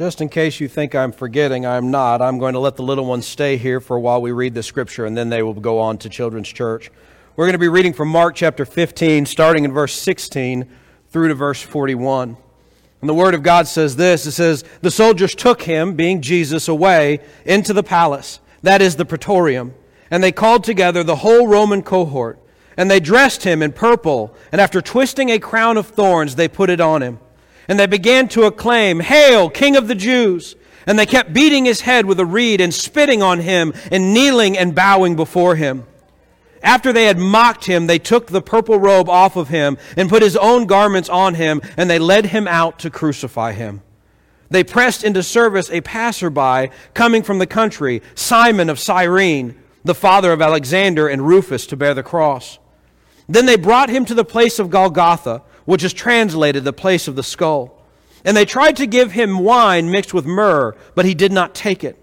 Just 0.00 0.22
in 0.22 0.30
case 0.30 0.60
you 0.60 0.66
think 0.66 0.94
I'm 0.94 1.12
forgetting, 1.12 1.66
I'm 1.66 1.90
not. 1.90 2.22
I'm 2.22 2.38
going 2.38 2.54
to 2.54 2.58
let 2.58 2.76
the 2.76 2.82
little 2.82 3.04
ones 3.04 3.26
stay 3.26 3.58
here 3.58 3.80
for 3.80 3.98
a 3.98 4.00
while 4.00 4.22
we 4.22 4.32
read 4.32 4.54
the 4.54 4.62
scripture, 4.62 5.04
and 5.04 5.14
then 5.14 5.28
they 5.28 5.42
will 5.42 5.52
go 5.52 5.78
on 5.78 5.98
to 5.98 6.08
Children's 6.08 6.48
Church. 6.48 6.90
We're 7.36 7.44
going 7.44 7.52
to 7.52 7.58
be 7.58 7.68
reading 7.68 7.92
from 7.92 8.08
Mark 8.08 8.34
chapter 8.34 8.64
15, 8.64 9.26
starting 9.26 9.66
in 9.66 9.72
verse 9.74 9.92
16 9.92 10.66
through 11.10 11.28
to 11.28 11.34
verse 11.34 11.60
41. 11.60 12.38
And 13.02 13.10
the 13.10 13.12
Word 13.12 13.34
of 13.34 13.42
God 13.42 13.68
says 13.68 13.96
this 13.96 14.24
It 14.24 14.32
says, 14.32 14.64
The 14.80 14.90
soldiers 14.90 15.34
took 15.34 15.60
him, 15.60 15.96
being 15.96 16.22
Jesus, 16.22 16.66
away 16.66 17.20
into 17.44 17.74
the 17.74 17.82
palace, 17.82 18.40
that 18.62 18.80
is 18.80 18.96
the 18.96 19.04
praetorium, 19.04 19.74
and 20.10 20.24
they 20.24 20.32
called 20.32 20.64
together 20.64 21.04
the 21.04 21.16
whole 21.16 21.46
Roman 21.46 21.82
cohort. 21.82 22.38
And 22.74 22.90
they 22.90 23.00
dressed 23.00 23.42
him 23.42 23.60
in 23.60 23.72
purple, 23.72 24.34
and 24.50 24.62
after 24.62 24.80
twisting 24.80 25.28
a 25.28 25.38
crown 25.38 25.76
of 25.76 25.88
thorns, 25.88 26.36
they 26.36 26.48
put 26.48 26.70
it 26.70 26.80
on 26.80 27.02
him. 27.02 27.18
And 27.70 27.78
they 27.78 27.86
began 27.86 28.26
to 28.30 28.46
acclaim, 28.46 28.98
Hail, 28.98 29.48
King 29.48 29.76
of 29.76 29.86
the 29.86 29.94
Jews! 29.94 30.56
And 30.88 30.98
they 30.98 31.06
kept 31.06 31.32
beating 31.32 31.66
his 31.66 31.82
head 31.82 32.04
with 32.04 32.18
a 32.18 32.26
reed 32.26 32.60
and 32.60 32.74
spitting 32.74 33.22
on 33.22 33.38
him 33.38 33.72
and 33.92 34.12
kneeling 34.12 34.58
and 34.58 34.74
bowing 34.74 35.14
before 35.14 35.54
him. 35.54 35.86
After 36.64 36.92
they 36.92 37.04
had 37.04 37.16
mocked 37.16 37.66
him, 37.66 37.86
they 37.86 38.00
took 38.00 38.26
the 38.26 38.42
purple 38.42 38.80
robe 38.80 39.08
off 39.08 39.36
of 39.36 39.50
him 39.50 39.78
and 39.96 40.08
put 40.08 40.20
his 40.20 40.36
own 40.36 40.66
garments 40.66 41.08
on 41.08 41.34
him, 41.34 41.62
and 41.76 41.88
they 41.88 42.00
led 42.00 42.26
him 42.26 42.48
out 42.48 42.80
to 42.80 42.90
crucify 42.90 43.52
him. 43.52 43.82
They 44.50 44.64
pressed 44.64 45.04
into 45.04 45.22
service 45.22 45.70
a 45.70 45.80
passerby 45.80 46.70
coming 46.92 47.22
from 47.22 47.38
the 47.38 47.46
country, 47.46 48.02
Simon 48.16 48.68
of 48.68 48.80
Cyrene, 48.80 49.54
the 49.84 49.94
father 49.94 50.32
of 50.32 50.42
Alexander 50.42 51.06
and 51.06 51.24
Rufus, 51.24 51.66
to 51.68 51.76
bear 51.76 51.94
the 51.94 52.02
cross. 52.02 52.58
Then 53.28 53.46
they 53.46 53.56
brought 53.56 53.90
him 53.90 54.04
to 54.06 54.14
the 54.14 54.24
place 54.24 54.58
of 54.58 54.70
Golgotha, 54.70 55.42
which 55.70 55.84
is 55.84 55.92
translated 55.92 56.64
the 56.64 56.72
place 56.72 57.06
of 57.06 57.14
the 57.14 57.22
skull. 57.22 57.80
And 58.24 58.36
they 58.36 58.44
tried 58.44 58.78
to 58.78 58.88
give 58.88 59.12
him 59.12 59.38
wine 59.38 59.88
mixed 59.88 60.12
with 60.12 60.26
myrrh, 60.26 60.74
but 60.96 61.04
he 61.04 61.14
did 61.14 61.30
not 61.30 61.54
take 61.54 61.84
it. 61.84 61.96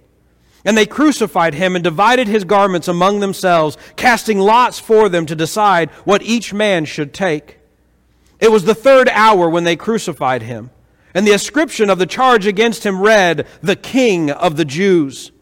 And 0.64 0.78
they 0.78 0.86
crucified 0.86 1.54
him 1.54 1.76
and 1.76 1.84
divided 1.84 2.30
his 2.30 2.46
garments 2.46 2.88
among 2.88 3.20
themselves, 3.20 3.78
casting 3.98 4.40
lots 4.40 4.80
for 4.80 5.10
them 5.10 5.26
to 5.26 5.36
decide 5.36 5.90
what 6.06 6.24
each 6.24 6.54
man 6.54 6.86
should 6.86 7.14
take. 7.14 7.58
It 8.40 8.54
was 8.54 8.64
the 8.64 8.74
third 8.74 9.10
hour 9.10 9.50
when 9.50 9.66
they 9.66 9.76
crucified 9.76 10.44
him. 10.44 10.70
And 11.14 11.28
the 11.28 11.34
ascription 11.34 11.90
of 11.90 12.00
the 12.00 12.06
charge 12.06 12.48
against 12.48 12.86
him 12.86 13.02
read, 13.02 13.46
The 13.62 13.76
King 13.76 14.32
of 14.32 14.56
the 14.56 14.64
Jews. 14.64 15.34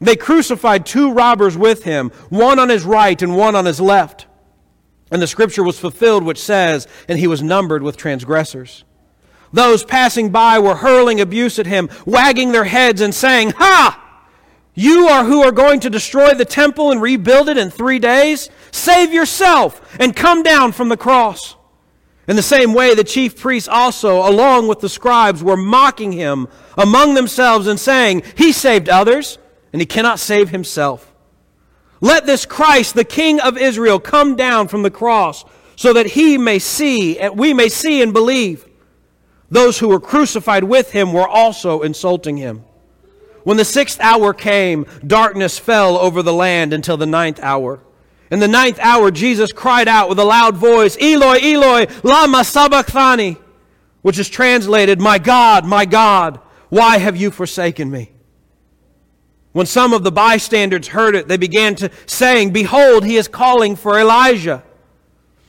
They 0.00 0.16
crucified 0.16 0.86
two 0.86 1.12
robbers 1.12 1.56
with 1.56 1.84
him, 1.84 2.10
one 2.30 2.58
on 2.58 2.68
his 2.68 2.82
right 2.82 3.22
and 3.22 3.36
one 3.36 3.54
on 3.54 3.64
his 3.64 3.80
left. 3.80 4.26
And 5.10 5.20
the 5.20 5.26
scripture 5.26 5.64
was 5.64 5.78
fulfilled, 5.78 6.22
which 6.22 6.40
says, 6.40 6.86
And 7.08 7.18
he 7.18 7.26
was 7.26 7.42
numbered 7.42 7.82
with 7.82 7.96
transgressors. 7.96 8.84
Those 9.52 9.82
passing 9.84 10.30
by 10.30 10.58
were 10.58 10.76
hurling 10.76 11.20
abuse 11.20 11.58
at 11.58 11.66
him, 11.66 11.90
wagging 12.06 12.52
their 12.52 12.64
heads 12.64 13.00
and 13.00 13.14
saying, 13.14 13.52
Ha! 13.56 13.96
You 14.74 15.08
are 15.08 15.24
who 15.24 15.42
are 15.42 15.52
going 15.52 15.80
to 15.80 15.90
destroy 15.90 16.34
the 16.34 16.44
temple 16.44 16.92
and 16.92 17.02
rebuild 17.02 17.48
it 17.48 17.58
in 17.58 17.70
three 17.70 17.98
days? 17.98 18.48
Save 18.70 19.12
yourself 19.12 19.96
and 19.98 20.14
come 20.14 20.42
down 20.42 20.72
from 20.72 20.88
the 20.88 20.96
cross. 20.96 21.56
In 22.28 22.36
the 22.36 22.42
same 22.42 22.72
way, 22.72 22.94
the 22.94 23.02
chief 23.02 23.40
priests 23.40 23.68
also, 23.68 24.18
along 24.18 24.68
with 24.68 24.78
the 24.78 24.88
scribes, 24.88 25.42
were 25.42 25.56
mocking 25.56 26.12
him 26.12 26.46
among 26.78 27.14
themselves 27.14 27.66
and 27.66 27.80
saying, 27.80 28.22
He 28.36 28.52
saved 28.52 28.88
others, 28.88 29.38
and 29.72 29.82
he 29.82 29.86
cannot 29.86 30.20
save 30.20 30.50
himself. 30.50 31.09
Let 32.00 32.26
this 32.26 32.46
Christ, 32.46 32.94
the 32.94 33.04
King 33.04 33.40
of 33.40 33.58
Israel, 33.58 34.00
come 34.00 34.36
down 34.36 34.68
from 34.68 34.82
the 34.82 34.90
cross 34.90 35.44
so 35.76 35.92
that 35.92 36.06
he 36.06 36.38
may 36.38 36.58
see, 36.58 37.18
and 37.18 37.38
we 37.38 37.54
may 37.54 37.68
see 37.68 38.02
and 38.02 38.12
believe. 38.12 38.66
Those 39.50 39.78
who 39.78 39.88
were 39.88 40.00
crucified 40.00 40.64
with 40.64 40.92
him 40.92 41.12
were 41.12 41.28
also 41.28 41.82
insulting 41.82 42.36
him. 42.36 42.64
When 43.44 43.56
the 43.56 43.64
sixth 43.64 44.00
hour 44.00 44.32
came, 44.32 44.86
darkness 45.06 45.58
fell 45.58 45.96
over 45.96 46.22
the 46.22 46.32
land 46.32 46.72
until 46.72 46.96
the 46.96 47.06
ninth 47.06 47.40
hour. 47.42 47.80
In 48.30 48.38
the 48.38 48.48
ninth 48.48 48.78
hour, 48.78 49.10
Jesus 49.10 49.52
cried 49.52 49.88
out 49.88 50.08
with 50.08 50.18
a 50.18 50.24
loud 50.24 50.56
voice, 50.56 50.96
Eloi, 51.00 51.38
Eloi, 51.42 51.86
lama 52.04 52.44
sabachthani, 52.44 53.38
which 54.02 54.18
is 54.18 54.28
translated, 54.28 55.00
My 55.00 55.18
God, 55.18 55.64
my 55.64 55.84
God, 55.84 56.38
why 56.68 56.98
have 56.98 57.16
you 57.16 57.30
forsaken 57.30 57.90
me? 57.90 58.12
When 59.52 59.66
some 59.66 59.92
of 59.92 60.04
the 60.04 60.12
bystanders 60.12 60.88
heard 60.88 61.16
it, 61.16 61.26
they 61.26 61.36
began 61.36 61.74
to 61.76 61.90
saying, 62.06 62.52
Behold, 62.52 63.04
he 63.04 63.16
is 63.16 63.26
calling 63.26 63.74
for 63.74 63.98
Elijah. 63.98 64.62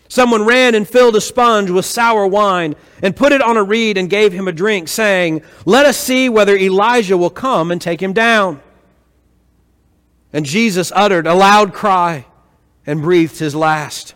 Someone 0.07 0.45
ran 0.45 0.75
and 0.75 0.87
filled 0.87 1.15
a 1.15 1.21
sponge 1.21 1.69
with 1.69 1.85
sour 1.85 2.27
wine 2.27 2.75
and 3.01 3.15
put 3.15 3.31
it 3.31 3.41
on 3.41 3.55
a 3.55 3.63
reed 3.63 3.97
and 3.97 4.09
gave 4.09 4.33
him 4.33 4.47
a 4.47 4.51
drink, 4.51 4.87
saying, 4.87 5.41
Let 5.65 5.85
us 5.85 5.97
see 5.97 6.27
whether 6.27 6.57
Elijah 6.57 7.17
will 7.17 7.29
come 7.29 7.71
and 7.71 7.81
take 7.81 8.01
him 8.01 8.11
down. 8.11 8.61
And 10.33 10.45
Jesus 10.45 10.91
uttered 10.95 11.27
a 11.27 11.33
loud 11.33 11.73
cry 11.73 12.25
and 12.85 13.01
breathed 13.01 13.39
his 13.39 13.55
last. 13.55 14.15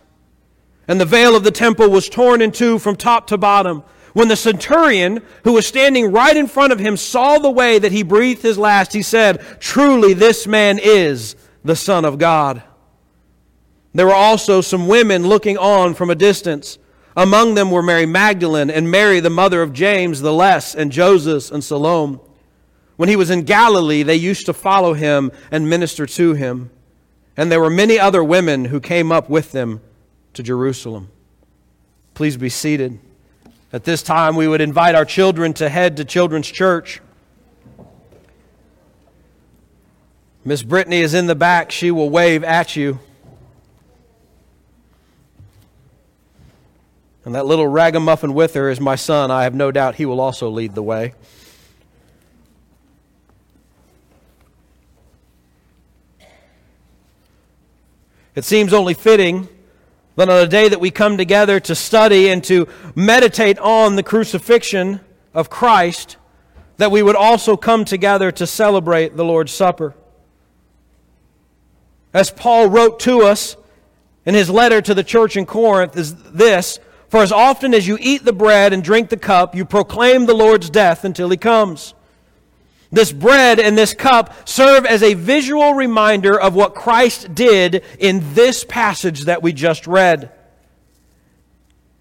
And 0.88 1.00
the 1.00 1.04
veil 1.04 1.34
of 1.34 1.44
the 1.44 1.50
temple 1.50 1.88
was 1.88 2.08
torn 2.08 2.42
in 2.42 2.52
two 2.52 2.78
from 2.78 2.96
top 2.96 3.26
to 3.28 3.38
bottom. 3.38 3.82
When 4.16 4.28
the 4.28 4.36
centurion, 4.36 5.20
who 5.44 5.52
was 5.52 5.66
standing 5.66 6.10
right 6.10 6.34
in 6.34 6.46
front 6.46 6.72
of 6.72 6.78
him, 6.78 6.96
saw 6.96 7.38
the 7.38 7.50
way 7.50 7.78
that 7.78 7.92
he 7.92 8.02
breathed 8.02 8.40
his 8.40 8.56
last, 8.56 8.94
he 8.94 9.02
said, 9.02 9.44
Truly, 9.60 10.14
this 10.14 10.46
man 10.46 10.78
is 10.82 11.36
the 11.62 11.76
Son 11.76 12.06
of 12.06 12.16
God. 12.16 12.62
There 13.92 14.06
were 14.06 14.14
also 14.14 14.62
some 14.62 14.88
women 14.88 15.26
looking 15.26 15.58
on 15.58 15.92
from 15.92 16.08
a 16.08 16.14
distance. 16.14 16.78
Among 17.14 17.56
them 17.56 17.70
were 17.70 17.82
Mary 17.82 18.06
Magdalene 18.06 18.70
and 18.70 18.90
Mary, 18.90 19.20
the 19.20 19.28
mother 19.28 19.60
of 19.60 19.74
James 19.74 20.22
the 20.22 20.32
Less, 20.32 20.74
and 20.74 20.90
Joseph 20.90 21.52
and 21.52 21.62
Salome. 21.62 22.18
When 22.96 23.10
he 23.10 23.16
was 23.16 23.28
in 23.28 23.42
Galilee, 23.42 24.02
they 24.02 24.16
used 24.16 24.46
to 24.46 24.54
follow 24.54 24.94
him 24.94 25.30
and 25.50 25.68
minister 25.68 26.06
to 26.06 26.32
him. 26.32 26.70
And 27.36 27.52
there 27.52 27.60
were 27.60 27.68
many 27.68 27.98
other 27.98 28.24
women 28.24 28.64
who 28.64 28.80
came 28.80 29.12
up 29.12 29.28
with 29.28 29.52
them 29.52 29.82
to 30.32 30.42
Jerusalem. 30.42 31.10
Please 32.14 32.38
be 32.38 32.48
seated. 32.48 32.98
At 33.76 33.84
this 33.84 34.02
time, 34.02 34.36
we 34.36 34.48
would 34.48 34.62
invite 34.62 34.94
our 34.94 35.04
children 35.04 35.52
to 35.52 35.68
head 35.68 35.98
to 35.98 36.04
Children's 36.06 36.50
Church. 36.50 37.02
Miss 40.46 40.62
Brittany 40.62 41.00
is 41.00 41.12
in 41.12 41.26
the 41.26 41.34
back. 41.34 41.70
She 41.70 41.90
will 41.90 42.08
wave 42.08 42.42
at 42.42 42.74
you. 42.74 42.98
And 47.26 47.34
that 47.34 47.44
little 47.44 47.68
ragamuffin 47.68 48.32
with 48.32 48.54
her 48.54 48.70
is 48.70 48.80
my 48.80 48.94
son. 48.94 49.30
I 49.30 49.42
have 49.42 49.54
no 49.54 49.70
doubt 49.70 49.96
he 49.96 50.06
will 50.06 50.22
also 50.22 50.48
lead 50.48 50.74
the 50.74 50.82
way. 50.82 51.12
It 58.34 58.46
seems 58.46 58.72
only 58.72 58.94
fitting 58.94 59.50
that 60.16 60.28
on 60.28 60.42
a 60.42 60.48
day 60.48 60.68
that 60.68 60.80
we 60.80 60.90
come 60.90 61.16
together 61.16 61.60
to 61.60 61.74
study 61.74 62.28
and 62.28 62.42
to 62.44 62.66
meditate 62.94 63.58
on 63.58 63.96
the 63.96 64.02
crucifixion 64.02 65.00
of 65.34 65.50
Christ, 65.50 66.16
that 66.78 66.90
we 66.90 67.02
would 67.02 67.16
also 67.16 67.56
come 67.56 67.84
together 67.84 68.32
to 68.32 68.46
celebrate 68.46 69.16
the 69.16 69.24
Lord's 69.24 69.52
Supper. 69.52 69.94
As 72.12 72.30
Paul 72.30 72.68
wrote 72.68 72.98
to 73.00 73.22
us 73.22 73.56
in 74.24 74.34
his 74.34 74.50
letter 74.50 74.80
to 74.80 74.94
the 74.94 75.04
church 75.04 75.36
in 75.36 75.46
Corinth, 75.46 75.96
is 75.96 76.14
this 76.14 76.78
for 77.08 77.22
as 77.22 77.30
often 77.30 77.72
as 77.72 77.86
you 77.86 77.98
eat 78.00 78.24
the 78.24 78.32
bread 78.32 78.72
and 78.72 78.82
drink 78.82 79.10
the 79.10 79.16
cup, 79.16 79.54
you 79.54 79.64
proclaim 79.64 80.26
the 80.26 80.34
Lord's 80.34 80.70
death 80.70 81.04
until 81.04 81.28
he 81.28 81.36
comes. 81.36 81.94
This 82.90 83.12
bread 83.12 83.58
and 83.58 83.76
this 83.76 83.94
cup 83.94 84.48
serve 84.48 84.86
as 84.86 85.02
a 85.02 85.14
visual 85.14 85.74
reminder 85.74 86.38
of 86.38 86.54
what 86.54 86.74
Christ 86.74 87.34
did 87.34 87.84
in 87.98 88.34
this 88.34 88.64
passage 88.64 89.24
that 89.24 89.42
we 89.42 89.52
just 89.52 89.86
read. 89.86 90.30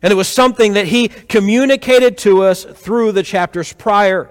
And 0.02 0.12
it 0.12 0.16
was 0.16 0.28
something 0.28 0.74
that 0.74 0.88
he 0.88 1.08
communicated 1.08 2.18
to 2.20 2.44
us 2.44 2.64
through 2.64 3.12
the 3.14 3.24
chapters 3.24 3.74
prior. 3.74 4.30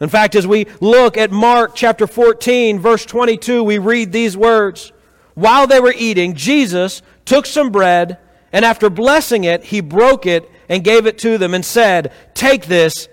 In 0.00 0.08
fact, 0.08 0.34
as 0.34 0.46
we 0.46 0.66
look 0.80 1.18
at 1.18 1.30
Mark 1.30 1.74
chapter 1.74 2.06
14, 2.06 2.78
verse 2.78 3.04
22, 3.04 3.62
we 3.62 3.76
read 3.78 4.12
these 4.12 4.36
words 4.36 4.92
While 5.34 5.66
they 5.66 5.80
were 5.80 5.94
eating, 5.94 6.34
Jesus 6.34 7.02
took 7.26 7.44
some 7.44 7.70
bread 7.70 8.18
and 8.52 8.64
after 8.64 8.90
blessing 8.90 9.44
it, 9.44 9.64
he 9.64 9.80
broke 9.80 10.26
it 10.26 10.50
and 10.68 10.82
gave 10.82 11.06
it 11.06 11.18
to 11.18 11.38
them 11.38 11.54
and 11.54 11.64
said, 11.64 12.12
Take 12.34 12.66
this, 12.66 13.08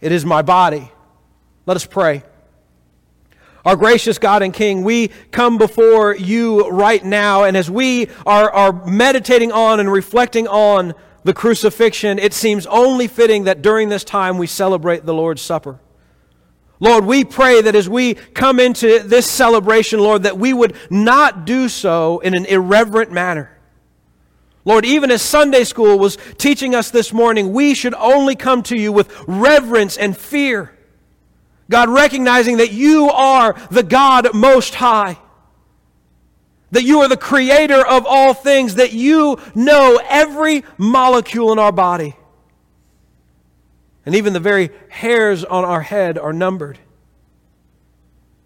it 0.00 0.12
is 0.12 0.24
my 0.24 0.42
body. 0.42 0.90
Let 1.66 1.76
us 1.76 1.84
pray. 1.84 2.22
Our 3.64 3.74
gracious 3.74 4.18
God 4.18 4.42
and 4.42 4.54
King, 4.54 4.84
we 4.84 5.08
come 5.32 5.58
before 5.58 6.14
you 6.14 6.68
right 6.68 7.04
now, 7.04 7.42
and 7.42 7.56
as 7.56 7.68
we 7.68 8.08
are, 8.24 8.48
are 8.48 8.86
meditating 8.86 9.50
on 9.50 9.80
and 9.80 9.90
reflecting 9.90 10.46
on 10.46 10.94
the 11.24 11.34
crucifixion, 11.34 12.20
it 12.20 12.32
seems 12.32 12.66
only 12.66 13.08
fitting 13.08 13.44
that 13.44 13.62
during 13.62 13.88
this 13.88 14.04
time 14.04 14.38
we 14.38 14.46
celebrate 14.46 15.04
the 15.04 15.12
Lord's 15.12 15.42
Supper. 15.42 15.80
Lord, 16.78 17.04
we 17.04 17.24
pray 17.24 17.60
that 17.62 17.74
as 17.74 17.88
we 17.88 18.14
come 18.14 18.60
into 18.60 19.00
this 19.00 19.28
celebration, 19.28 19.98
Lord, 19.98 20.22
that 20.22 20.38
we 20.38 20.52
would 20.52 20.76
not 20.88 21.44
do 21.44 21.68
so 21.68 22.20
in 22.20 22.36
an 22.36 22.44
irreverent 22.44 23.10
manner. 23.10 23.58
Lord, 24.64 24.84
even 24.84 25.10
as 25.10 25.22
Sunday 25.22 25.64
school 25.64 25.98
was 25.98 26.18
teaching 26.38 26.76
us 26.76 26.92
this 26.92 27.12
morning, 27.12 27.52
we 27.52 27.74
should 27.74 27.94
only 27.94 28.36
come 28.36 28.62
to 28.64 28.76
you 28.76 28.92
with 28.92 29.12
reverence 29.26 29.96
and 29.96 30.16
fear. 30.16 30.75
God, 31.68 31.88
recognizing 31.88 32.58
that 32.58 32.72
you 32.72 33.10
are 33.10 33.54
the 33.70 33.82
God 33.82 34.34
most 34.34 34.74
high, 34.74 35.18
that 36.70 36.84
you 36.84 37.00
are 37.00 37.08
the 37.08 37.16
creator 37.16 37.84
of 37.84 38.06
all 38.06 38.34
things, 38.34 38.76
that 38.76 38.92
you 38.92 39.38
know 39.54 40.00
every 40.08 40.64
molecule 40.78 41.52
in 41.52 41.58
our 41.58 41.72
body. 41.72 42.14
And 44.04 44.14
even 44.14 44.32
the 44.32 44.40
very 44.40 44.70
hairs 44.88 45.44
on 45.44 45.64
our 45.64 45.80
head 45.80 46.18
are 46.18 46.32
numbered. 46.32 46.78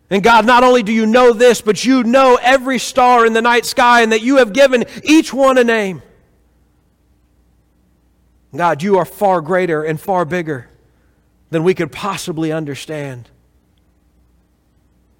And 0.09 0.23
God, 0.23 0.47
not 0.47 0.65
only 0.65 0.83
do 0.83 0.93
you 0.93 1.07
know 1.07 1.35
this, 1.35 1.61
but 1.61 1.85
you 1.85 2.03
know 2.03 2.39
every 2.41 2.79
star 2.79 3.27
in 3.27 3.35
the 3.35 3.43
night 3.43 3.67
sky 3.67 4.01
and 4.01 4.13
that 4.13 4.23
you 4.23 4.39
have 4.39 4.53
given 4.53 4.85
each 5.05 5.33
one 5.33 5.59
a 5.59 5.65
name. 5.65 6.03
God, 8.57 8.83
you 8.83 8.97
are 8.97 9.05
far 9.05 9.41
greater 9.43 9.85
and 9.85 10.01
far 10.01 10.25
bigger 10.25 10.71
than 11.51 11.65
we 11.65 11.75
could 11.75 11.93
possibly 11.93 12.53
understand. 12.53 13.29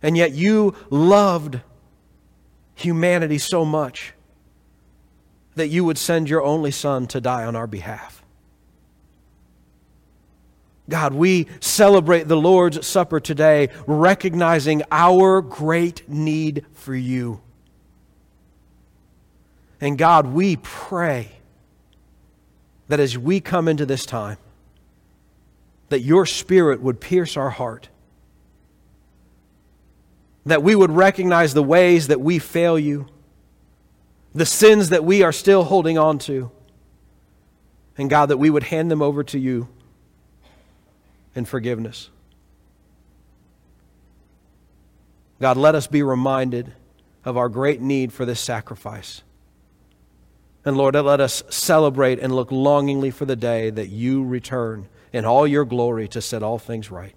And 0.03 0.17
yet 0.17 0.33
you 0.33 0.75
loved 0.89 1.61
humanity 2.75 3.39
so 3.39 3.65
much 3.65 4.15
that 5.57 5.69
you 5.69 5.85
would 5.85 5.99
send 5.99 6.31
your 6.31 6.43
only 6.43 6.71
Son 6.71 7.07
to 7.09 7.21
die 7.21 7.45
on 7.45 7.55
our 7.55 7.67
behalf. 7.67 8.23
God, 10.89 11.15
we 11.15 11.47
celebrate 11.61 12.27
the 12.27 12.37
Lord's 12.37 12.85
Supper 12.87 13.21
today, 13.21 13.69
recognizing 13.87 14.83
our 14.91 15.41
great 15.41 16.09
need 16.09 16.67
for 16.73 16.95
you. 16.95 17.41
And 19.81 19.97
God, 19.97 20.27
we 20.27 20.57
pray 20.57 21.31
that 22.89 23.01
as 23.01 23.17
we 23.17 23.41
come 23.41 23.69
into 23.69 23.87
this 23.87 24.05
time, 24.05 24.37
that 25.91 26.01
your 26.01 26.25
Spirit 26.25 26.81
would 26.81 27.01
pierce 27.01 27.37
our 27.37 27.51
heart, 27.51 27.89
that 30.47 30.63
we 30.63 30.75
would 30.75 30.91
recognize 30.91 31.53
the 31.53 31.63
ways 31.63 32.07
that 32.07 32.21
we 32.21 32.39
fail 32.39 32.79
you, 32.79 33.07
the 34.35 34.47
sins 34.47 34.89
that 34.89 35.05
we 35.05 35.23
are 35.23 35.33
still 35.33 35.65
holding 35.65 35.99
on 35.99 36.19
to, 36.21 36.51
and 37.99 38.09
God, 38.09 38.27
that 38.27 38.39
we 38.39 38.49
would 38.49 38.63
hand 38.63 38.91
them 38.91 39.03
over 39.03 39.23
to 39.25 39.39
you 39.39 39.69
in 41.35 41.45
forgiveness. 41.45 42.09
God, 45.41 45.57
let 45.57 45.75
us 45.75 45.87
be 45.87 46.03
reminded 46.03 46.73
of 47.25 47.37
our 47.37 47.49
great 47.49 47.81
need 47.81 48.13
for 48.13 48.25
this 48.25 48.41
sacrifice. 48.41 49.23
And 50.65 50.77
Lord, 50.77 50.95
let 50.95 51.21
us 51.21 51.43
celebrate 51.49 52.21
and 52.21 52.35
look 52.35 52.53
longingly 52.53 53.11
for 53.11 53.25
the 53.25 53.37
day 53.37 53.71
that 53.71 53.89
you 53.89 54.25
return 54.25 54.89
in 55.13 55.25
all 55.25 55.47
your 55.47 55.65
glory 55.65 56.09
to 56.09 56.21
set 56.21 56.43
all 56.43 56.59
things 56.59 56.91
right. 56.91 57.15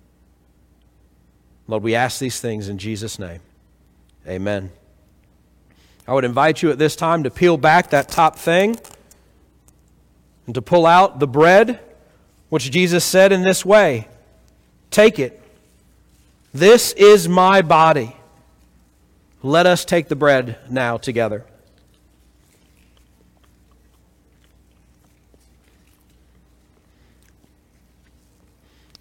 Lord, 1.67 1.83
we 1.83 1.95
ask 1.95 2.19
these 2.19 2.39
things 2.39 2.67
in 2.69 2.77
Jesus' 2.77 3.19
name. 3.19 3.39
Amen. 4.27 4.71
I 6.07 6.13
would 6.13 6.25
invite 6.25 6.61
you 6.61 6.69
at 6.69 6.77
this 6.77 6.95
time 6.95 7.23
to 7.23 7.29
peel 7.29 7.57
back 7.57 7.91
that 7.91 8.09
top 8.09 8.37
thing 8.37 8.77
and 10.45 10.55
to 10.55 10.61
pull 10.61 10.85
out 10.85 11.19
the 11.19 11.27
bread, 11.27 11.79
which 12.49 12.69
Jesus 12.71 13.05
said 13.05 13.31
in 13.31 13.43
this 13.43 13.65
way 13.65 14.07
Take 14.91 15.17
it. 15.17 15.41
This 16.53 16.93
is 16.93 17.27
my 17.27 17.63
body. 17.63 18.15
Let 19.41 19.65
us 19.65 19.85
take 19.85 20.07
the 20.07 20.15
bread 20.15 20.57
now 20.69 20.97
together. 20.97 21.45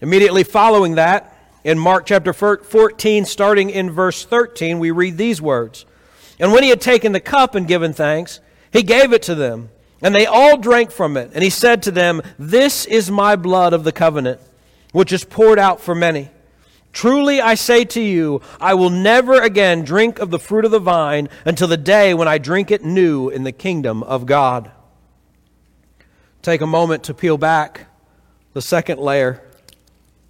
Immediately 0.02 0.42
following 0.42 0.96
that, 0.96 1.38
in 1.62 1.78
Mark 1.78 2.06
chapter 2.06 2.32
14, 2.32 3.24
starting 3.24 3.70
in 3.70 3.88
verse 3.88 4.24
13, 4.24 4.80
we 4.80 4.90
read 4.90 5.16
these 5.16 5.40
words 5.40 5.86
And 6.40 6.52
when 6.52 6.64
he 6.64 6.70
had 6.70 6.80
taken 6.80 7.12
the 7.12 7.20
cup 7.20 7.54
and 7.54 7.68
given 7.68 7.92
thanks, 7.92 8.40
he 8.72 8.82
gave 8.82 9.12
it 9.12 9.22
to 9.22 9.36
them, 9.36 9.70
and 10.02 10.12
they 10.12 10.26
all 10.26 10.56
drank 10.56 10.90
from 10.90 11.16
it. 11.16 11.30
And 11.34 11.44
he 11.44 11.50
said 11.50 11.84
to 11.84 11.92
them, 11.92 12.20
This 12.36 12.84
is 12.84 13.12
my 13.12 13.36
blood 13.36 13.72
of 13.72 13.84
the 13.84 13.92
covenant, 13.92 14.40
which 14.90 15.12
is 15.12 15.22
poured 15.22 15.60
out 15.60 15.80
for 15.80 15.94
many. 15.94 16.30
Truly 16.92 17.40
I 17.40 17.54
say 17.54 17.84
to 17.84 18.00
you, 18.00 18.40
I 18.60 18.74
will 18.74 18.90
never 18.90 19.40
again 19.40 19.84
drink 19.84 20.18
of 20.18 20.30
the 20.30 20.38
fruit 20.40 20.64
of 20.64 20.72
the 20.72 20.80
vine 20.80 21.28
until 21.44 21.68
the 21.68 21.76
day 21.76 22.12
when 22.12 22.26
I 22.26 22.38
drink 22.38 22.72
it 22.72 22.84
new 22.84 23.28
in 23.28 23.44
the 23.44 23.52
kingdom 23.52 24.02
of 24.02 24.26
God. 24.26 24.72
Take 26.42 26.60
a 26.60 26.66
moment 26.66 27.04
to 27.04 27.14
peel 27.14 27.38
back 27.38 27.86
the 28.52 28.60
second 28.60 28.98
layer 28.98 29.40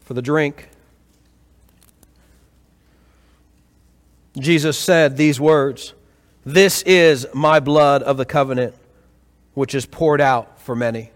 for 0.04 0.14
the 0.14 0.22
drink. 0.22 0.68
Jesus 4.38 4.78
said 4.78 5.16
these 5.16 5.40
words 5.40 5.94
This 6.44 6.82
is 6.82 7.26
my 7.34 7.60
blood 7.60 8.02
of 8.02 8.16
the 8.16 8.24
covenant, 8.24 8.74
which 9.54 9.74
is 9.74 9.86
poured 9.86 10.20
out 10.20 10.60
for 10.60 10.74
many. 10.74 11.10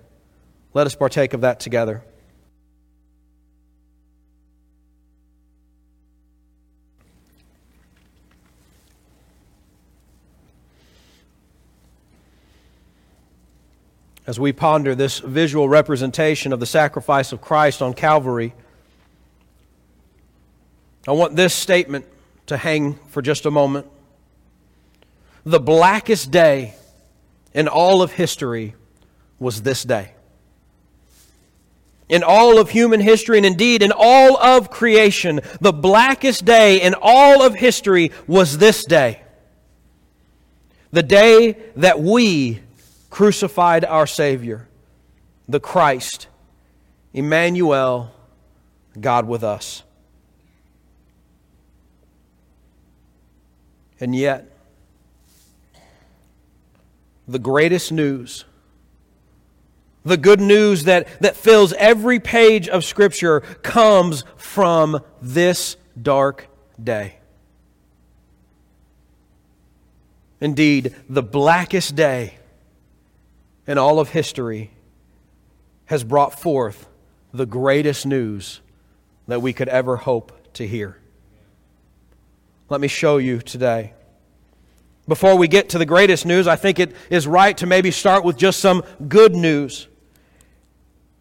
Let 0.74 0.86
us 0.86 0.94
partake 0.94 1.32
of 1.32 1.40
that 1.40 1.58
together. 1.58 2.04
As 14.26 14.40
we 14.40 14.52
ponder 14.52 14.96
this 14.96 15.20
visual 15.20 15.68
representation 15.68 16.52
of 16.52 16.58
the 16.58 16.66
sacrifice 16.66 17.30
of 17.30 17.40
Christ 17.40 17.80
on 17.80 17.94
Calvary, 17.94 18.52
I 21.06 21.12
want 21.12 21.36
this 21.36 21.54
statement 21.54 22.04
to 22.46 22.56
hang 22.56 22.94
for 23.08 23.22
just 23.22 23.46
a 23.46 23.50
moment. 23.50 23.86
The 25.44 25.60
blackest 25.60 26.32
day 26.32 26.74
in 27.54 27.68
all 27.68 28.02
of 28.02 28.12
history 28.12 28.74
was 29.38 29.62
this 29.62 29.84
day. 29.84 30.12
In 32.08 32.22
all 32.22 32.58
of 32.58 32.70
human 32.70 33.00
history, 33.00 33.36
and 33.36 33.46
indeed 33.46 33.82
in 33.82 33.92
all 33.94 34.36
of 34.36 34.70
creation, 34.70 35.40
the 35.60 35.72
blackest 35.72 36.44
day 36.44 36.80
in 36.80 36.94
all 37.00 37.42
of 37.42 37.54
history 37.54 38.12
was 38.26 38.58
this 38.58 38.84
day. 38.84 39.22
The 40.92 41.02
day 41.02 41.56
that 41.76 42.00
we 42.00 42.60
crucified 43.10 43.84
our 43.84 44.06
Savior, 44.06 44.68
the 45.48 45.60
Christ, 45.60 46.26
Emmanuel, 47.12 48.12
God 49.00 49.26
with 49.26 49.42
us. 49.44 49.82
And 53.98 54.14
yet, 54.14 54.56
the 57.26 57.38
greatest 57.38 57.90
news, 57.92 58.44
the 60.04 60.16
good 60.16 60.40
news 60.40 60.84
that, 60.84 61.08
that 61.20 61.36
fills 61.36 61.72
every 61.74 62.20
page 62.20 62.68
of 62.68 62.84
Scripture, 62.84 63.40
comes 63.62 64.24
from 64.36 65.02
this 65.20 65.76
dark 66.00 66.48
day. 66.82 67.16
Indeed, 70.40 70.94
the 71.08 71.22
blackest 71.22 71.96
day 71.96 72.34
in 73.66 73.78
all 73.78 73.98
of 73.98 74.10
history 74.10 74.70
has 75.86 76.04
brought 76.04 76.38
forth 76.38 76.86
the 77.32 77.46
greatest 77.46 78.06
news 78.06 78.60
that 79.26 79.40
we 79.40 79.52
could 79.52 79.68
ever 79.68 79.96
hope 79.96 80.52
to 80.54 80.66
hear. 80.66 80.98
Let 82.68 82.80
me 82.80 82.88
show 82.88 83.18
you 83.18 83.38
today. 83.38 83.92
Before 85.06 85.36
we 85.36 85.46
get 85.46 85.68
to 85.68 85.78
the 85.78 85.86
greatest 85.86 86.26
news, 86.26 86.48
I 86.48 86.56
think 86.56 86.80
it 86.80 86.96
is 87.10 87.28
right 87.28 87.56
to 87.58 87.66
maybe 87.66 87.92
start 87.92 88.24
with 88.24 88.36
just 88.36 88.58
some 88.58 88.82
good 89.06 89.36
news. 89.36 89.86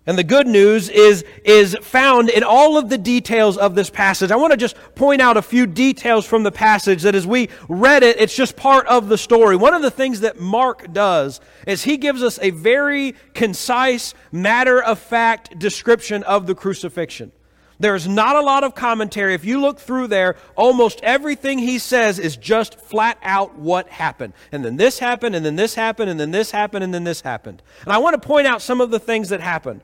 And 0.08 0.18
the 0.18 0.24
good 0.24 0.48
news 0.48 0.90
is, 0.90 1.24
is 1.44 1.78
found 1.82 2.30
in 2.30 2.44
all 2.44 2.78
of 2.78 2.90
the 2.90 2.98
details 2.98 3.58
of 3.58 3.76
this 3.76 3.92
passage. 3.92 4.32
I 4.32 4.36
want 4.38 4.52
to 4.52 4.58
just 4.58 4.76
point 4.96 5.22
out 5.22 5.38
a 5.38 5.42
few 5.42 5.68
details 5.68 6.26
from 6.26 6.42
the 6.42 6.52
passage 6.52 7.04
that 7.04 7.14
as 7.14 7.28
we 7.28 7.50
read 7.70 8.02
it, 8.02 8.20
it's 8.20 8.36
just 8.36 8.56
part 8.56 8.88
of 8.88 9.08
the 9.08 9.18
story. 9.18 9.56
One 9.56 9.76
of 9.76 9.84
the 9.84 9.92
things 9.92 10.22
that 10.22 10.40
Mark 10.40 10.92
does 10.94 11.42
is 11.68 11.84
he 11.84 11.98
gives 11.98 12.24
us 12.24 12.40
a 12.42 12.50
very 12.50 13.14
concise, 13.36 14.16
matter 14.32 14.82
of 14.82 14.98
fact 14.98 15.60
description 15.60 16.24
of 16.24 16.48
the 16.48 16.56
crucifixion. 16.56 17.32
There's 17.80 18.08
not 18.08 18.36
a 18.36 18.42
lot 18.42 18.64
of 18.64 18.74
commentary. 18.74 19.34
If 19.34 19.44
you 19.44 19.60
look 19.60 19.80
through 19.80 20.08
there, 20.08 20.38
almost 20.56 21.02
everything 21.04 21.60
he 21.60 21.78
says 21.78 22.20
is 22.20 22.38
just 22.38 22.80
flat 22.80 23.18
out 23.22 23.56
what 23.56 23.90
happened. 23.90 24.34
And 24.52 24.64
then 24.64 24.78
this 24.78 25.00
happened, 25.00 25.36
and 25.36 25.46
then 25.46 25.58
this 25.58 25.76
happened, 25.76 26.10
and 26.10 26.20
then 26.20 26.32
this 26.32 26.52
happened, 26.52 26.84
and 26.84 26.94
then 26.94 27.04
this 27.04 27.22
happened. 27.22 27.62
And 27.84 27.92
I 27.92 27.98
want 27.98 28.22
to 28.22 28.28
point 28.28 28.48
out 28.48 28.62
some 28.62 28.80
of 28.80 28.92
the 28.92 29.00
things 29.00 29.30
that 29.30 29.42
happened. 29.42 29.82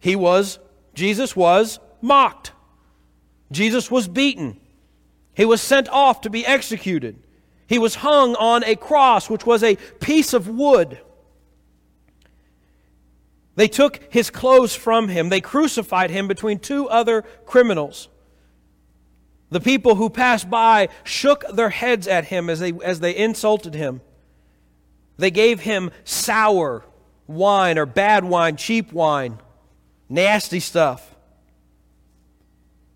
He 0.00 0.16
was, 0.16 0.58
Jesus 0.94 1.36
was 1.36 1.78
mocked. 2.00 2.52
Jesus 3.50 3.90
was 3.90 4.08
beaten. 4.08 4.58
He 5.34 5.44
was 5.44 5.60
sent 5.60 5.88
off 5.90 6.22
to 6.22 6.30
be 6.30 6.46
executed. 6.46 7.22
He 7.66 7.78
was 7.78 7.96
hung 7.96 8.34
on 8.36 8.64
a 8.64 8.76
cross, 8.76 9.30
which 9.30 9.46
was 9.46 9.62
a 9.62 9.76
piece 10.00 10.32
of 10.32 10.48
wood. 10.48 10.98
They 13.54 13.68
took 13.68 14.00
his 14.10 14.30
clothes 14.30 14.74
from 14.74 15.08
him. 15.08 15.28
They 15.28 15.40
crucified 15.40 16.10
him 16.10 16.26
between 16.26 16.58
two 16.58 16.88
other 16.88 17.22
criminals. 17.44 18.08
The 19.50 19.60
people 19.60 19.96
who 19.96 20.08
passed 20.08 20.48
by 20.48 20.88
shook 21.04 21.44
their 21.52 21.68
heads 21.68 22.08
at 22.08 22.26
him 22.26 22.48
as 22.48 22.60
they, 22.60 22.72
as 22.82 23.00
they 23.00 23.14
insulted 23.14 23.74
him. 23.74 24.00
They 25.18 25.30
gave 25.30 25.60
him 25.60 25.90
sour 26.04 26.84
wine 27.26 27.76
or 27.76 27.84
bad 27.84 28.24
wine, 28.24 28.56
cheap 28.56 28.92
wine, 28.92 29.38
nasty 30.08 30.58
stuff. 30.58 31.11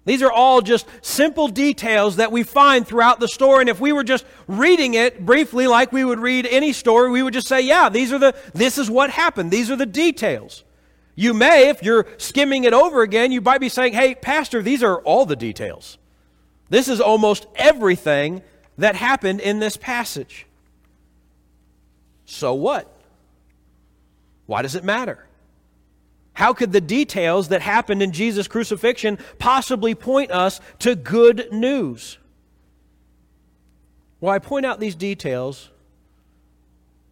These 0.06 0.22
are 0.22 0.30
all 0.30 0.62
just 0.62 0.86
simple 1.02 1.48
details 1.48 2.16
that 2.16 2.30
we 2.30 2.44
find 2.44 2.86
throughout 2.86 3.18
the 3.18 3.26
story. 3.26 3.62
And 3.62 3.68
if 3.68 3.80
we 3.80 3.92
were 3.92 4.04
just 4.04 4.24
reading 4.46 4.94
it 4.94 5.26
briefly 5.26 5.66
like 5.66 5.92
we 5.92 6.04
would 6.04 6.20
read 6.20 6.46
any 6.46 6.72
story, 6.72 7.10
we 7.10 7.24
would 7.24 7.34
just 7.34 7.48
say, 7.48 7.60
yeah, 7.60 7.88
these 7.88 8.12
are 8.12 8.18
the, 8.18 8.34
this 8.54 8.78
is 8.78 8.88
what 8.88 9.10
happened. 9.10 9.50
These 9.50 9.68
are 9.68 9.76
the 9.76 9.84
details. 9.84 10.62
You 11.16 11.34
may, 11.34 11.70
if 11.70 11.82
you're 11.82 12.06
skimming 12.18 12.62
it 12.64 12.72
over 12.72 13.02
again, 13.02 13.32
you 13.32 13.40
might 13.40 13.60
be 13.60 13.68
saying, 13.68 13.94
hey, 13.94 14.14
Pastor, 14.14 14.62
these 14.62 14.84
are 14.84 15.00
all 15.00 15.26
the 15.26 15.34
details. 15.34 15.98
This 16.68 16.86
is 16.86 17.00
almost 17.00 17.46
everything 17.56 18.42
that 18.78 18.94
happened 18.94 19.40
in 19.40 19.58
this 19.58 19.76
passage. 19.76 20.46
So 22.26 22.54
what? 22.54 22.92
Why 24.46 24.62
does 24.62 24.76
it 24.76 24.84
matter? 24.84 25.26
How 26.36 26.52
could 26.52 26.70
the 26.70 26.82
details 26.82 27.48
that 27.48 27.62
happened 27.62 28.02
in 28.02 28.12
Jesus' 28.12 28.46
crucifixion 28.46 29.18
possibly 29.38 29.94
point 29.94 30.30
us 30.30 30.60
to 30.80 30.94
good 30.94 31.50
news? 31.50 32.18
Well, 34.20 34.34
I 34.34 34.38
point 34.38 34.66
out 34.66 34.78
these 34.78 34.94
details 34.94 35.70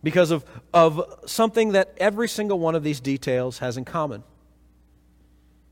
because 0.03 0.31
of, 0.31 0.45
of 0.75 1.03
something 1.25 1.73
that 1.73 1.95
every 1.97 2.29
single 2.29 2.59
one 2.59 2.75
of 2.75 2.85
these 2.85 3.01
details 3.01 3.61
has 3.61 3.79
in 3.79 3.87
common. 3.87 4.25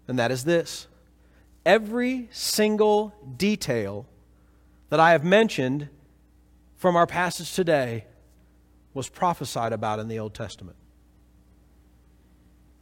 And 0.09 0.19
that 0.19 0.31
is 0.31 0.45
this 0.45 0.87
every 1.67 2.31
single 2.33 3.15
detail 3.37 4.07
that 4.89 4.99
I 4.99 5.11
have 5.11 5.25
mentioned 5.25 5.91
from 6.79 6.97
our 6.97 7.07
passage 7.07 7.53
today 7.53 8.07
was 8.95 9.11
prophesied 9.11 9.75
about 9.75 9.99
in 9.99 10.09
the 10.09 10.19
Old 10.19 10.33
Testament. 10.33 10.79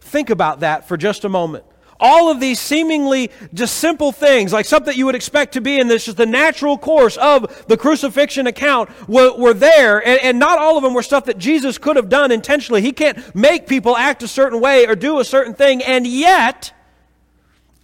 Think 0.00 0.30
about 0.30 0.60
that 0.60 0.88
for 0.88 0.96
just 0.96 1.24
a 1.24 1.28
moment. 1.28 1.64
All 2.02 2.30
of 2.30 2.40
these 2.40 2.58
seemingly 2.58 3.30
just 3.52 3.76
simple 3.76 4.10
things, 4.10 4.54
like 4.54 4.64
something 4.64 4.96
you 4.96 5.04
would 5.04 5.14
expect 5.14 5.52
to 5.52 5.60
be 5.60 5.78
in 5.78 5.86
this, 5.86 6.06
just 6.06 6.16
the 6.16 6.24
natural 6.24 6.78
course 6.78 7.18
of 7.18 7.66
the 7.66 7.76
crucifixion 7.76 8.46
account, 8.46 8.88
were, 9.06 9.36
were 9.36 9.52
there. 9.52 9.98
And, 9.98 10.18
and 10.22 10.38
not 10.38 10.58
all 10.58 10.78
of 10.78 10.82
them 10.82 10.94
were 10.94 11.02
stuff 11.02 11.26
that 11.26 11.36
Jesus 11.36 11.76
could 11.76 11.96
have 11.96 12.08
done 12.08 12.32
intentionally. 12.32 12.80
He 12.80 12.92
can't 12.92 13.34
make 13.34 13.66
people 13.66 13.96
act 13.96 14.22
a 14.22 14.28
certain 14.28 14.60
way 14.60 14.86
or 14.86 14.96
do 14.96 15.20
a 15.20 15.24
certain 15.24 15.52
thing. 15.52 15.82
And 15.82 16.06
yet, 16.06 16.72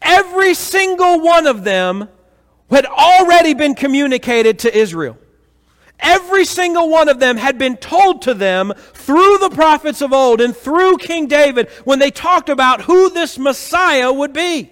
every 0.01 0.55
single 0.55 1.21
one 1.21 1.47
of 1.47 1.65
them 1.65 2.09
had 2.71 2.87
already 2.87 3.53
been 3.53 3.75
communicated 3.75 4.61
to 4.61 4.75
Israel. 4.75 5.19
Every 5.99 6.45
single 6.45 6.89
one 6.89 7.09
of 7.09 7.21
them 7.21 7.37
had 7.37 7.59
been 7.59 7.77
told 7.77 8.23
to 8.23 8.35
them 8.35 8.73
through 8.77 9.39
the 9.39 9.51
prophets 9.51 10.03
of 10.03 10.13
old 10.13 10.41
and 10.41 10.55
through 10.55 10.99
King 10.99 11.27
David 11.27 11.71
when 11.85 11.99
they 11.99 12.11
talked 12.11 12.49
about 12.49 12.83
who 12.83 13.11
this 13.11 13.39
Messiah 13.39 14.13
would 14.13 14.33
be. 14.33 14.71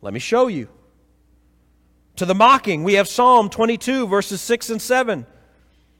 Let 0.00 0.14
me 0.14 0.20
show 0.20 0.46
you. 0.46 0.68
To 2.16 2.26
the 2.26 2.34
mocking, 2.34 2.84
we 2.84 2.94
have 2.94 3.08
Psalm 3.08 3.50
22, 3.50 4.06
verses 4.06 4.40
6 4.40 4.70
and 4.70 4.82
7. 4.82 5.26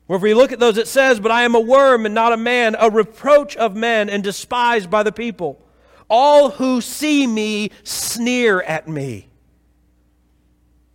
Where 0.06 0.16
if 0.16 0.22
we 0.22 0.34
look 0.34 0.52
at 0.52 0.60
those, 0.60 0.76
it 0.76 0.86
says, 0.86 1.18
But 1.18 1.32
I 1.32 1.42
am 1.42 1.54
a 1.54 1.60
worm 1.60 2.06
and 2.06 2.14
not 2.14 2.32
a 2.32 2.36
man, 2.36 2.76
a 2.78 2.90
reproach 2.90 3.56
of 3.56 3.74
men 3.74 4.08
and 4.08 4.22
despised 4.22 4.90
by 4.90 5.02
the 5.02 5.10
people. 5.10 5.60
All 6.08 6.50
who 6.50 6.80
see 6.80 7.26
me 7.26 7.70
sneer 7.82 8.60
at 8.60 8.86
me. 8.86 9.28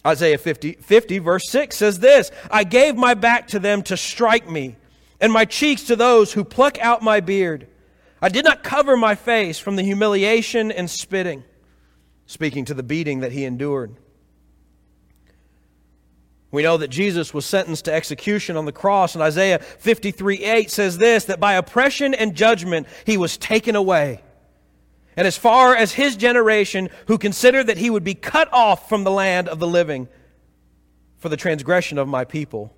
Isaiah 0.05 0.37
50, 0.37 0.73
50, 0.73 1.19
verse 1.19 1.49
6 1.49 1.75
says 1.75 1.99
this 1.99 2.31
I 2.49 2.63
gave 2.63 2.95
my 2.95 3.13
back 3.13 3.47
to 3.49 3.59
them 3.59 3.83
to 3.83 3.97
strike 3.97 4.49
me, 4.49 4.77
and 5.19 5.31
my 5.31 5.45
cheeks 5.45 5.83
to 5.83 5.95
those 5.95 6.33
who 6.33 6.43
pluck 6.43 6.79
out 6.79 7.01
my 7.01 7.19
beard. 7.19 7.67
I 8.21 8.29
did 8.29 8.45
not 8.45 8.63
cover 8.63 8.97
my 8.97 9.15
face 9.15 9.59
from 9.59 9.75
the 9.75 9.83
humiliation 9.83 10.71
and 10.71 10.89
spitting, 10.89 11.43
speaking 12.25 12.65
to 12.65 12.73
the 12.73 12.83
beating 12.83 13.21
that 13.21 13.31
he 13.31 13.45
endured. 13.45 13.95
We 16.51 16.63
know 16.63 16.77
that 16.77 16.87
Jesus 16.87 17.33
was 17.33 17.45
sentenced 17.45 17.85
to 17.85 17.93
execution 17.93 18.57
on 18.57 18.65
the 18.65 18.71
cross, 18.71 19.13
and 19.13 19.21
Isaiah 19.21 19.59
53 19.59 20.43
8 20.43 20.71
says 20.71 20.97
this 20.97 21.25
that 21.25 21.39
by 21.39 21.53
oppression 21.53 22.13
and 22.13 22.35
judgment 22.35 22.87
he 23.05 23.17
was 23.17 23.37
taken 23.37 23.75
away. 23.75 24.21
And 25.19 25.27
as 25.27 25.37
far 25.37 25.75
as 25.75 25.91
his 25.91 26.15
generation, 26.15 26.87
who 27.07 27.17
considered 27.17 27.67
that 27.67 27.77
he 27.77 27.89
would 27.89 28.05
be 28.05 28.13
cut 28.13 28.47
off 28.53 28.87
from 28.87 29.03
the 29.03 29.11
land 29.11 29.49
of 29.49 29.59
the 29.59 29.67
living 29.67 30.07
for 31.17 31.27
the 31.27 31.35
transgression 31.35 31.97
of 31.97 32.07
my 32.07 32.23
people, 32.23 32.73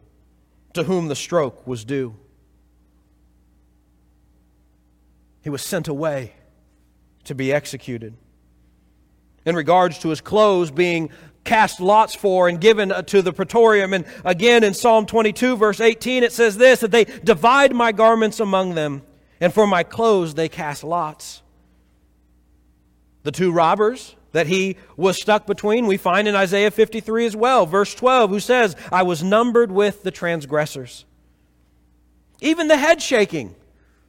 to 0.74 0.81
whom 0.81 1.07
the 1.07 1.15
stroke 1.15 1.67
was 1.67 1.86
due. 1.86 2.15
He 5.43 5.51
was 5.51 5.62
sent 5.62 5.88
away 5.88 6.33
to 7.25 7.36
be 7.36 7.53
executed. 7.53 8.15
In 9.45 9.55
regards 9.55 10.00
to 10.00 10.10
his 10.10 10.19
clothes 10.19 10.71
being 10.71 11.12
cast 11.43 11.79
lots 11.79 12.15
for 12.15 12.48
and 12.48 12.60
given 12.60 12.91
uh, 12.91 13.03
to 13.03 13.21
the 13.21 13.33
praetorium. 13.33 13.93
And 13.93 14.03
again 14.25 14.63
in 14.63 14.74
Psalm 14.74 15.05
22, 15.05 15.57
verse 15.57 15.79
18, 15.79 16.24
it 16.24 16.31
says 16.31 16.57
this 16.57 16.79
that 16.79 16.89
they 16.89 17.05
divide 17.05 17.75
my 17.75 17.91
garments 17.91 18.39
among 18.39 18.74
them, 18.74 19.03
and 19.39 19.53
for 19.53 19.67
my 19.67 19.83
clothes 19.83 20.33
they 20.33 20.50
cast 20.50 20.83
lots. 20.83 21.40
The 23.23 23.31
two 23.31 23.51
robbers 23.51 24.15
that 24.31 24.47
he 24.47 24.77
was 24.95 25.21
stuck 25.21 25.45
between, 25.45 25.87
we 25.87 25.97
find 25.97 26.27
in 26.27 26.35
Isaiah 26.35 26.71
53 26.71 27.25
as 27.25 27.35
well, 27.35 27.65
verse 27.65 27.93
12, 27.93 28.29
who 28.29 28.39
says, 28.39 28.75
I 28.91 29.03
was 29.03 29.23
numbered 29.23 29.71
with 29.71 30.03
the 30.03 30.11
transgressors. 30.11 31.05
Even 32.39 32.67
the 32.67 32.77
head 32.77 33.01
shaking. 33.01 33.55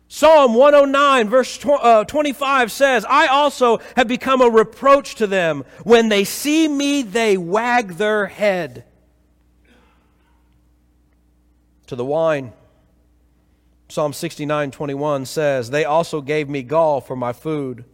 Psalm 0.08 0.54
109, 0.54 1.28
verse 1.28 1.64
uh, 1.64 2.04
25 2.04 2.70
says, 2.70 3.04
I 3.08 3.26
also 3.28 3.80
have 3.96 4.08
become 4.08 4.40
a 4.40 4.48
reproach 4.48 5.16
to 5.16 5.26
them. 5.26 5.64
When 5.84 6.08
they 6.08 6.24
see 6.24 6.68
me, 6.68 7.02
they 7.02 7.36
wag 7.36 7.94
their 7.94 8.26
head. 8.26 8.84
To 11.86 11.96
the 11.96 12.04
wine, 12.04 12.52
Psalm 13.88 14.12
69, 14.12 14.70
21 14.70 15.26
says, 15.26 15.70
They 15.70 15.84
also 15.84 16.20
gave 16.20 16.48
me 16.48 16.62
gall 16.62 17.00
for 17.00 17.16
my 17.16 17.32
food 17.32 17.84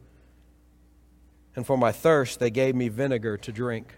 and 1.58 1.66
for 1.66 1.76
my 1.76 1.90
thirst 1.90 2.38
they 2.38 2.50
gave 2.50 2.76
me 2.76 2.88
vinegar 2.88 3.36
to 3.36 3.50
drink. 3.50 3.92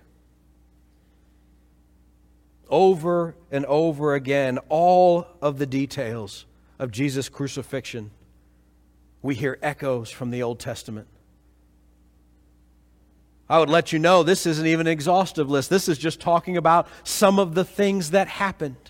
Over 2.71 3.37
and 3.51 3.67
over 3.67 4.15
again, 4.15 4.59
all 4.71 5.27
of 5.43 5.59
the 5.59 5.67
details 5.67 6.47
of 6.79 6.91
Jesus' 6.91 7.29
crucifixion, 7.29 8.13
we 9.21 9.35
hear 9.35 9.59
echoes 9.61 10.11
from 10.11 10.31
the 10.31 10.43
Old 10.43 10.59
Testament. 10.59 11.07
I 13.47 13.59
would 13.59 13.69
let 13.69 13.93
you 13.93 13.99
know 13.99 14.23
this 14.23 14.47
isn't 14.47 14.67
even 14.67 14.87
an 14.87 14.93
exhaustive 14.95 15.51
list. 15.51 15.69
This 15.69 15.87
is 15.87 15.99
just 15.99 16.19
talking 16.19 16.57
about 16.57 16.89
some 17.05 17.39
of 17.39 17.55
the 17.55 17.67
things 17.67 18.13
that 18.13 18.27
happened. 18.27 18.90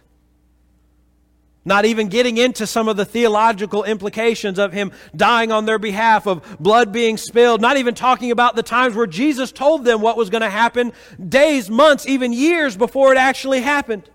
Not 1.71 1.85
even 1.85 2.09
getting 2.09 2.37
into 2.37 2.67
some 2.67 2.89
of 2.89 2.97
the 2.97 3.05
theological 3.05 3.85
implications 3.85 4.59
of 4.59 4.73
him 4.73 4.91
dying 5.15 5.53
on 5.53 5.67
their 5.67 5.79
behalf, 5.79 6.27
of 6.27 6.59
blood 6.59 6.91
being 6.93 7.17
spilled. 7.17 7.61
Not 7.61 7.77
even 7.77 7.95
talking 7.95 8.33
about 8.33 8.57
the 8.57 8.65
times 8.65 8.97
where 8.97 9.07
Jesus 9.07 9.53
told 9.53 9.85
them 9.85 10.01
what 10.01 10.17
was 10.17 10.31
going 10.31 10.43
to 10.43 10.51
happen 10.51 10.93
days, 11.29 11.71
months, 11.71 12.09
even 12.09 12.33
years 12.33 12.77
before 12.77 13.13
it 13.13 13.19
actually 13.19 13.61
happened. 13.61 14.11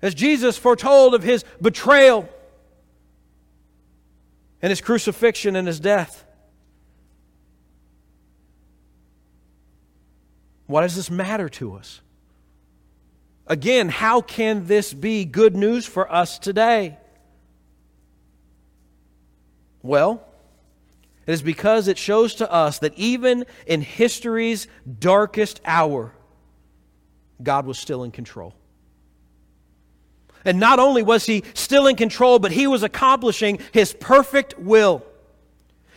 As 0.00 0.14
Jesus 0.14 0.56
foretold 0.56 1.14
of 1.14 1.22
his 1.22 1.44
betrayal 1.60 2.30
and 4.62 4.70
his 4.70 4.80
crucifixion 4.80 5.54
and 5.54 5.66
his 5.66 5.80
death. 5.80 6.24
Why 10.66 10.80
does 10.80 10.96
this 10.96 11.10
matter 11.10 11.50
to 11.50 11.74
us? 11.74 12.00
Again, 13.46 13.88
how 13.88 14.20
can 14.20 14.66
this 14.66 14.94
be 14.94 15.24
good 15.24 15.54
news 15.54 15.86
for 15.86 16.10
us 16.10 16.38
today? 16.38 16.96
Well, 19.82 20.26
it 21.26 21.32
is 21.32 21.42
because 21.42 21.88
it 21.88 21.98
shows 21.98 22.34
to 22.36 22.50
us 22.50 22.78
that 22.78 22.94
even 22.96 23.44
in 23.66 23.82
history's 23.82 24.66
darkest 24.98 25.60
hour, 25.66 26.14
God 27.42 27.66
was 27.66 27.78
still 27.78 28.02
in 28.02 28.10
control. 28.10 28.54
And 30.44 30.60
not 30.60 30.78
only 30.78 31.02
was 31.02 31.26
he 31.26 31.42
still 31.54 31.86
in 31.86 31.96
control, 31.96 32.38
but 32.38 32.52
he 32.52 32.66
was 32.66 32.82
accomplishing 32.82 33.58
his 33.72 33.94
perfect 33.94 34.58
will. 34.58 35.04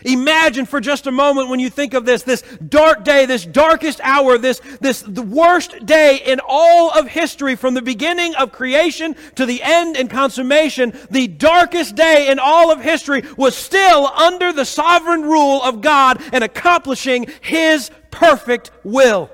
Imagine 0.05 0.65
for 0.65 0.79
just 0.79 1.07
a 1.07 1.11
moment 1.11 1.49
when 1.49 1.59
you 1.59 1.69
think 1.69 1.93
of 1.93 2.05
this, 2.05 2.21
this 2.21 2.43
dark 2.69 3.03
day, 3.03 3.25
this 3.25 3.45
darkest 3.45 3.99
hour, 4.03 4.37
this, 4.37 4.61
this 4.79 5.01
the 5.01 5.23
worst 5.23 5.85
day 5.85 6.21
in 6.23 6.39
all 6.47 6.91
of 6.91 7.07
history 7.07 7.55
from 7.55 7.73
the 7.73 7.81
beginning 7.81 8.35
of 8.35 8.51
creation 8.51 9.15
to 9.35 9.45
the 9.45 9.61
end 9.63 9.97
and 9.97 10.09
consummation, 10.09 10.93
the 11.09 11.27
darkest 11.27 11.95
day 11.95 12.29
in 12.29 12.37
all 12.37 12.71
of 12.71 12.81
history 12.81 13.23
was 13.37 13.55
still 13.55 14.07
under 14.07 14.53
the 14.53 14.65
sovereign 14.65 15.23
rule 15.23 15.61
of 15.63 15.81
God 15.81 16.21
and 16.31 16.43
accomplishing 16.43 17.27
His 17.41 17.89
perfect 18.11 18.69
will. 18.83 19.31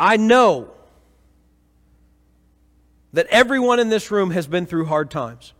I 0.00 0.16
know 0.16 0.70
that 3.12 3.26
everyone 3.28 3.80
in 3.80 3.88
this 3.88 4.10
room 4.10 4.30
has 4.30 4.46
been 4.46 4.66
through 4.66 4.86
hard 4.86 5.10
times. 5.10 5.52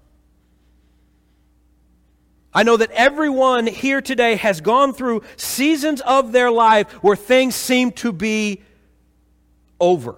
I 2.56 2.62
know 2.62 2.78
that 2.78 2.90
everyone 2.92 3.66
here 3.66 4.00
today 4.00 4.36
has 4.36 4.62
gone 4.62 4.94
through 4.94 5.24
seasons 5.36 6.00
of 6.00 6.32
their 6.32 6.50
life 6.50 6.90
where 7.02 7.14
things 7.14 7.54
seem 7.54 7.92
to 7.92 8.12
be 8.12 8.62
over. 9.78 10.16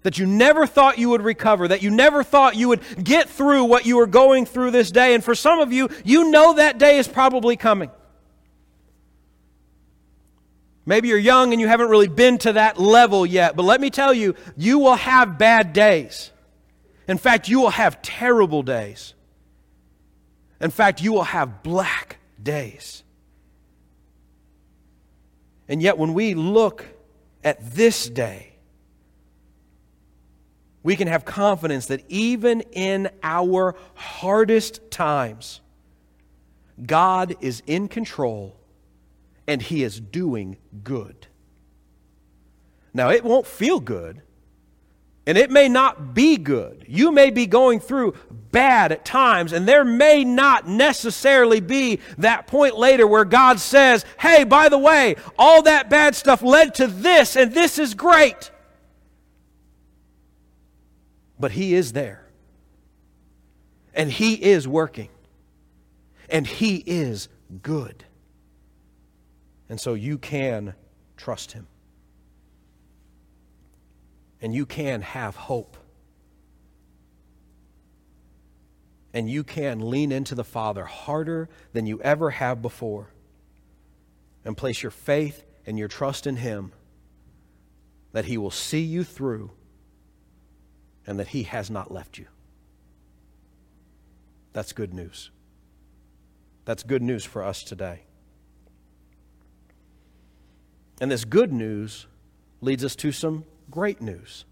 That 0.00 0.18
you 0.18 0.24
never 0.24 0.66
thought 0.66 0.96
you 0.96 1.10
would 1.10 1.20
recover, 1.20 1.68
that 1.68 1.82
you 1.82 1.90
never 1.90 2.24
thought 2.24 2.56
you 2.56 2.68
would 2.68 2.80
get 3.04 3.28
through 3.28 3.64
what 3.64 3.84
you 3.84 3.98
were 3.98 4.06
going 4.06 4.46
through 4.46 4.70
this 4.70 4.90
day. 4.90 5.14
And 5.14 5.22
for 5.22 5.34
some 5.34 5.60
of 5.60 5.74
you, 5.74 5.90
you 6.06 6.30
know 6.30 6.54
that 6.54 6.78
day 6.78 6.96
is 6.96 7.06
probably 7.06 7.58
coming. 7.58 7.90
Maybe 10.86 11.08
you're 11.08 11.18
young 11.18 11.52
and 11.52 11.60
you 11.60 11.68
haven't 11.68 11.90
really 11.90 12.08
been 12.08 12.38
to 12.38 12.54
that 12.54 12.80
level 12.80 13.26
yet, 13.26 13.56
but 13.56 13.64
let 13.64 13.78
me 13.78 13.90
tell 13.90 14.14
you, 14.14 14.34
you 14.56 14.78
will 14.78 14.96
have 14.96 15.36
bad 15.36 15.74
days. 15.74 16.30
In 17.06 17.18
fact, 17.18 17.46
you 17.46 17.60
will 17.60 17.68
have 17.68 18.00
terrible 18.00 18.62
days. 18.62 19.12
In 20.60 20.70
fact, 20.70 21.02
you 21.02 21.12
will 21.12 21.24
have 21.24 21.62
black 21.62 22.18
days. 22.42 23.02
And 25.68 25.82
yet, 25.82 25.98
when 25.98 26.14
we 26.14 26.34
look 26.34 26.84
at 27.44 27.74
this 27.74 28.08
day, 28.08 28.54
we 30.82 30.94
can 30.94 31.08
have 31.08 31.24
confidence 31.24 31.86
that 31.86 32.04
even 32.08 32.60
in 32.72 33.10
our 33.22 33.74
hardest 33.94 34.88
times, 34.90 35.60
God 36.84 37.34
is 37.40 37.62
in 37.66 37.88
control 37.88 38.56
and 39.48 39.60
He 39.60 39.82
is 39.82 39.98
doing 39.98 40.56
good. 40.84 41.26
Now, 42.94 43.10
it 43.10 43.24
won't 43.24 43.46
feel 43.46 43.80
good, 43.80 44.22
and 45.26 45.36
it 45.36 45.50
may 45.50 45.68
not 45.68 46.14
be 46.14 46.36
good. 46.36 46.84
You 46.86 47.10
may 47.10 47.30
be 47.30 47.46
going 47.46 47.80
through 47.80 48.14
bad 48.52 48.92
at 48.92 49.04
times, 49.04 49.52
and 49.52 49.66
there 49.66 49.84
may 49.84 50.24
not 50.24 50.68
necessarily 50.68 51.60
be 51.60 51.98
that 52.18 52.46
point 52.46 52.78
later 52.78 53.06
where 53.06 53.24
God 53.24 53.58
says, 53.58 54.04
Hey, 54.20 54.44
by 54.44 54.68
the 54.68 54.78
way, 54.78 55.16
all 55.36 55.62
that 55.62 55.90
bad 55.90 56.14
stuff 56.14 56.42
led 56.42 56.74
to 56.76 56.86
this, 56.86 57.36
and 57.36 57.52
this 57.52 57.78
is 57.78 57.94
great. 57.94 58.52
But 61.38 61.50
He 61.52 61.74
is 61.74 61.92
there, 61.92 62.24
and 63.94 64.10
He 64.10 64.34
is 64.34 64.68
working, 64.68 65.10
and 66.30 66.46
He 66.46 66.76
is 66.86 67.28
good. 67.62 68.04
And 69.68 69.80
so 69.80 69.94
you 69.94 70.18
can 70.18 70.74
trust 71.16 71.50
Him 71.52 71.66
and 74.40 74.54
you 74.54 74.66
can 74.66 75.02
have 75.02 75.36
hope. 75.36 75.76
And 79.12 79.30
you 79.30 79.44
can 79.44 79.90
lean 79.90 80.12
into 80.12 80.34
the 80.34 80.44
Father 80.44 80.84
harder 80.84 81.48
than 81.72 81.86
you 81.86 82.00
ever 82.02 82.30
have 82.30 82.60
before 82.60 83.10
and 84.44 84.56
place 84.56 84.82
your 84.82 84.90
faith 84.90 85.44
and 85.66 85.78
your 85.78 85.88
trust 85.88 86.26
in 86.26 86.36
Him 86.36 86.72
that 88.12 88.26
He 88.26 88.36
will 88.36 88.50
see 88.50 88.82
you 88.82 89.04
through 89.04 89.50
and 91.06 91.18
that 91.18 91.28
He 91.28 91.44
has 91.44 91.70
not 91.70 91.90
left 91.90 92.18
you. 92.18 92.26
That's 94.52 94.72
good 94.72 94.92
news. 94.92 95.30
That's 96.64 96.82
good 96.82 97.02
news 97.02 97.24
for 97.24 97.42
us 97.42 97.62
today. 97.62 98.02
And 101.00 101.10
this 101.10 101.24
good 101.24 101.52
news 101.52 102.06
leads 102.60 102.84
us 102.84 102.96
to 102.96 103.12
some 103.12 103.44
great 103.70 104.00
news. 104.00 104.44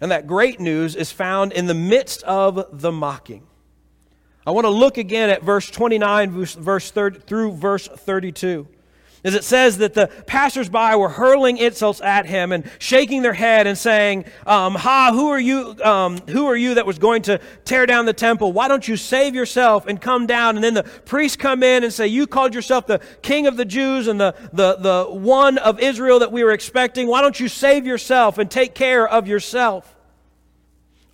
And 0.00 0.10
that 0.10 0.26
great 0.26 0.60
news 0.60 0.94
is 0.94 1.10
found 1.10 1.52
in 1.52 1.66
the 1.66 1.74
midst 1.74 2.22
of 2.22 2.80
the 2.80 2.92
mocking. 2.92 3.46
I 4.46 4.50
want 4.52 4.64
to 4.64 4.70
look 4.70 4.96
again 4.96 5.28
at 5.30 5.42
verse 5.42 5.70
29 5.70 6.30
verse 6.30 6.90
30, 6.90 7.20
through 7.20 7.52
verse 7.52 7.86
32 7.88 8.66
as 9.24 9.34
it 9.34 9.44
says 9.44 9.78
that 9.78 9.94
the 9.94 10.06
passersby 10.26 10.94
were 10.96 11.08
hurling 11.08 11.58
insults 11.58 12.00
at 12.00 12.26
him 12.26 12.52
and 12.52 12.70
shaking 12.78 13.22
their 13.22 13.32
head 13.32 13.66
and 13.66 13.76
saying, 13.76 14.24
um, 14.46 14.74
"Ha! 14.74 15.10
Who 15.12 15.28
are 15.28 15.40
you? 15.40 15.76
Um, 15.82 16.18
who 16.28 16.46
are 16.46 16.56
you 16.56 16.74
that 16.74 16.86
was 16.86 16.98
going 16.98 17.22
to 17.22 17.40
tear 17.64 17.84
down 17.86 18.06
the 18.06 18.12
temple? 18.12 18.52
Why 18.52 18.68
don't 18.68 18.86
you 18.86 18.96
save 18.96 19.34
yourself 19.34 19.86
and 19.86 20.00
come 20.00 20.26
down?" 20.26 20.56
And 20.56 20.64
then 20.64 20.74
the 20.74 20.84
priests 20.84 21.36
come 21.36 21.62
in 21.62 21.82
and 21.82 21.92
say, 21.92 22.06
"You 22.06 22.26
called 22.26 22.54
yourself 22.54 22.86
the 22.86 23.00
King 23.22 23.46
of 23.46 23.56
the 23.56 23.64
Jews 23.64 24.06
and 24.06 24.20
the 24.20 24.34
the 24.52 24.76
the 24.76 25.06
one 25.10 25.58
of 25.58 25.80
Israel 25.80 26.20
that 26.20 26.30
we 26.30 26.44
were 26.44 26.52
expecting. 26.52 27.08
Why 27.08 27.20
don't 27.20 27.38
you 27.40 27.48
save 27.48 27.86
yourself 27.86 28.38
and 28.38 28.50
take 28.50 28.74
care 28.74 29.06
of 29.06 29.26
yourself?" 29.26 29.94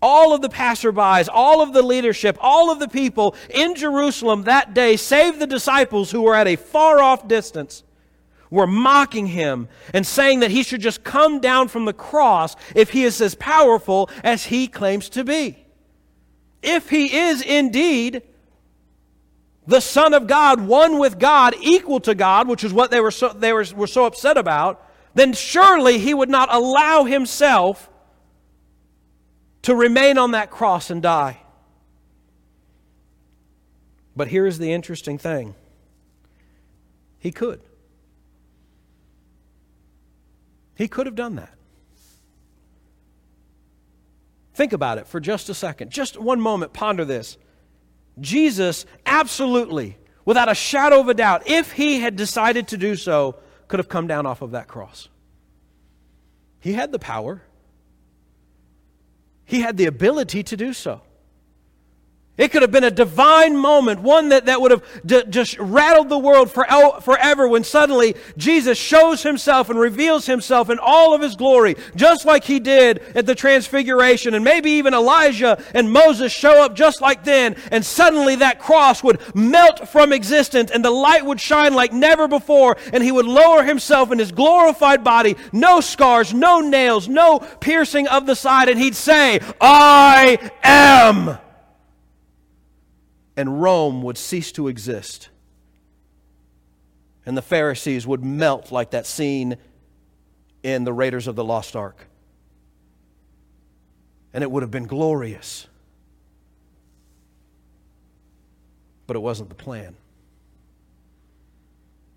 all 0.05 0.35
of 0.35 0.43
the 0.43 0.51
passerbys, 0.51 1.31
all 1.33 1.63
of 1.63 1.73
the 1.73 1.81
leadership, 1.81 2.37
all 2.39 2.71
of 2.71 2.79
the 2.79 2.89
people 2.89 3.35
in 3.49 3.75
Jerusalem 3.75 4.43
that 4.43 4.75
day, 4.75 4.97
save 4.97 5.39
the 5.39 5.47
disciples 5.47 6.11
who 6.11 6.21
were 6.21 6.35
at 6.35 6.47
a 6.47 6.57
far 6.57 7.01
off 7.01 7.27
distance, 7.27 7.83
were 8.55 8.67
mocking 8.67 9.27
him 9.27 9.69
and 9.93 10.07
saying 10.07 10.41
that 10.41 10.51
he 10.53 10.63
should 10.63 10.81
just 10.81 11.03
come 11.03 11.41
down 11.41 11.67
from 11.67 11.85
the 11.85 11.93
cross 11.93 12.55
if 12.75 12.91
he 12.91 13.03
is 13.05 13.21
as 13.21 13.35
powerful 13.35 14.09
as 14.23 14.45
he 14.45 14.69
claims 14.69 15.09
to 15.11 15.25
be. 15.25 15.59
If 16.63 16.89
he 16.89 17.17
is 17.17 17.43
indeed 17.43 18.23
the 19.67 19.81
Son 19.81 20.15
of 20.15 20.27
God, 20.29 20.61
one 20.61 20.99
with 20.99 21.19
God, 21.19 21.55
equal 21.61 21.99
to 22.01 22.15
God, 22.15 22.47
which 22.47 22.63
is 22.63 22.73
what 22.73 22.91
they 22.91 23.01
were 23.01 23.11
so, 23.11 23.31
they 23.31 23.53
were, 23.53 23.67
were 23.75 23.87
so 23.89 24.07
upset 24.07 24.37
about, 24.37 24.89
then 25.15 25.33
surely 25.33 25.99
he 25.99 26.15
would 26.15 26.31
not 26.31 26.49
allow 26.53 27.05
himself 27.05 27.91
to 29.63 29.75
remain 29.75 30.17
on 30.17 30.31
that 30.31 30.51
cross 30.51 30.91
and 30.91 31.03
die. 31.03 31.41
But 34.15 34.29
here 34.29 34.47
is 34.47 34.59
the 34.59 34.73
interesting 34.73 35.19
thing 35.19 35.57
he 37.19 37.33
could. 37.33 37.61
He 40.77 40.89
could 40.89 41.07
have 41.07 41.15
done 41.15 41.37
that. 41.37 41.55
Think 44.55 44.73
about 44.73 44.99
it 44.99 45.07
for 45.07 45.21
just 45.21 45.49
a 45.49 45.55
second. 45.55 45.91
Just 45.91 46.19
one 46.19 46.41
moment, 46.41 46.73
ponder 46.73 47.05
this. 47.05 47.37
Jesus, 48.21 48.87
absolutely, 49.05 49.99
without 50.25 50.49
a 50.49 50.55
shadow 50.55 51.01
of 51.01 51.09
a 51.09 51.15
doubt, 51.15 51.49
if 51.49 51.73
he 51.73 52.01
had 52.01 52.15
decided 52.15 52.69
to 52.69 52.77
do 52.77 52.95
so, 52.95 53.37
could 53.67 53.81
have 53.81 53.89
come 53.89 54.07
down 54.07 54.27
off 54.27 54.43
of 54.43 54.53
that 54.53 54.69
cross. 54.69 55.09
He 56.61 56.73
had 56.73 56.93
the 56.93 56.99
power, 56.99 57.43
he 59.45 59.61
had 59.61 59.77
the 59.77 59.87
ability 59.87 60.43
to 60.45 60.57
do 60.57 60.73
so. 60.73 61.03
It 62.37 62.51
could 62.51 62.63
have 62.63 62.73
been 62.73 62.83
a 62.83 62.91
divine 62.91 63.57
moment, 63.57 64.01
one 64.01 64.31
that, 64.31 64.47
that 64.47 64.61
would 64.61 64.73
have 64.73 64.83
d- 65.07 65.23
just 65.31 65.57
rattled 65.57 66.09
the 66.09 66.19
world 66.19 66.51
for, 66.51 66.67
forever 67.01 67.47
when 67.47 67.63
suddenly 67.63 68.17
Jesus 68.37 68.77
shows 68.77 69.23
himself 69.23 69.71
and 69.71 69.79
reveals 69.79 70.27
himself 70.27 70.69
in 70.69 70.81
all 70.81 71.15
of 71.15 71.21
his 71.21 71.37
glory, 71.37 71.77
just 71.95 72.25
like 72.25 72.43
he 72.43 72.59
did 72.59 72.99
at 73.15 73.27
the 73.27 73.37
Transfiguration. 73.37 74.35
And 74.35 74.45
maybe 74.45 74.73
even 74.73 74.95
Elijah 74.95 75.63
and 75.75 75.93
Moses 75.93 76.33
show 76.33 76.61
up 76.61 76.75
just 76.75 77.01
like 77.01 77.23
then, 77.23 77.55
and 77.71 77.87
suddenly 77.87 78.35
that 78.37 78.59
cross 78.59 79.05
would 79.05 79.21
melt 79.37 79.89
from 79.89 80.13
existence 80.13 80.73
and 80.73 80.85
the 80.85 80.91
light 80.91 81.25
would 81.25 81.41
shine 81.41 81.73
like 81.73 81.93
never 81.93 82.27
before, 82.27 82.77
and 82.93 83.05
he 83.05 83.13
would 83.13 83.27
lower 83.27 83.63
himself 83.63 84.11
in 84.11 84.19
his 84.19 84.33
glorified 84.33 85.05
body, 85.05 85.37
no 85.53 85.81
scars, 85.81 86.35
no 86.35 86.59
nails, 86.59 87.09
no 87.09 87.39
piercing 87.61 88.09
of 88.09 88.27
the 88.27 88.35
side, 88.35 88.69
and 88.69 88.81
he'd 88.81 88.97
say, 88.97 89.39
I 89.61 90.51
am 90.65 91.39
and 93.37 93.61
Rome 93.61 94.03
would 94.03 94.19
cease 94.19 94.53
to 94.53 94.69
exist. 94.69 95.29
And 97.27 97.37
the 97.37 97.43
Pharisees 97.43 98.07
would 98.07 98.25
melt 98.25 98.71
like 98.71 98.91
that 98.91 99.07
scene 99.07 99.57
in 100.63 100.85
the 100.85 100.93
Raiders 100.93 101.27
of 101.27 101.37
the 101.37 101.45
Lost 101.45 101.75
Ark. 101.75 102.07
And 104.33 104.43
it 104.43 104.51
would 104.51 104.63
have 104.63 104.71
been 104.71 104.87
glorious. 104.87 105.67
But 109.07 109.17
it 109.17 109.21
wasn't 109.21 109.49
the 109.49 109.55
plan. 109.55 109.97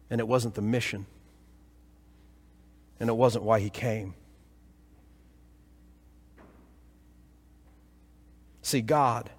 And 0.09 0.19
it 0.19 0.27
wasn't 0.27 0.55
the 0.55 0.61
mission. 0.61 1.05
And 2.99 3.09
it 3.09 3.13
wasn't 3.13 3.43
why 3.43 3.59
he 3.59 3.69
came. 3.69 4.13
See, 8.61 8.81
God, 8.81 9.29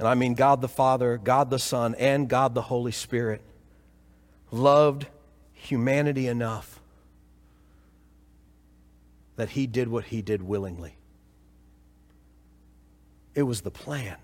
and 0.00 0.08
I 0.08 0.14
mean 0.14 0.32
God 0.32 0.62
the 0.62 0.68
Father, 0.68 1.18
God 1.18 1.50
the 1.50 1.58
Son, 1.58 1.94
and 1.96 2.26
God 2.26 2.54
the 2.54 2.62
Holy 2.62 2.90
Spirit, 2.90 3.42
loved 4.50 5.06
humanity 5.52 6.26
enough 6.26 6.80
that 9.36 9.50
he 9.50 9.66
did 9.66 9.88
what 9.88 10.04
he 10.04 10.22
did 10.22 10.42
willingly. 10.42 10.96
It 13.34 13.42
was 13.42 13.60
the 13.60 13.70
plan, 13.70 14.16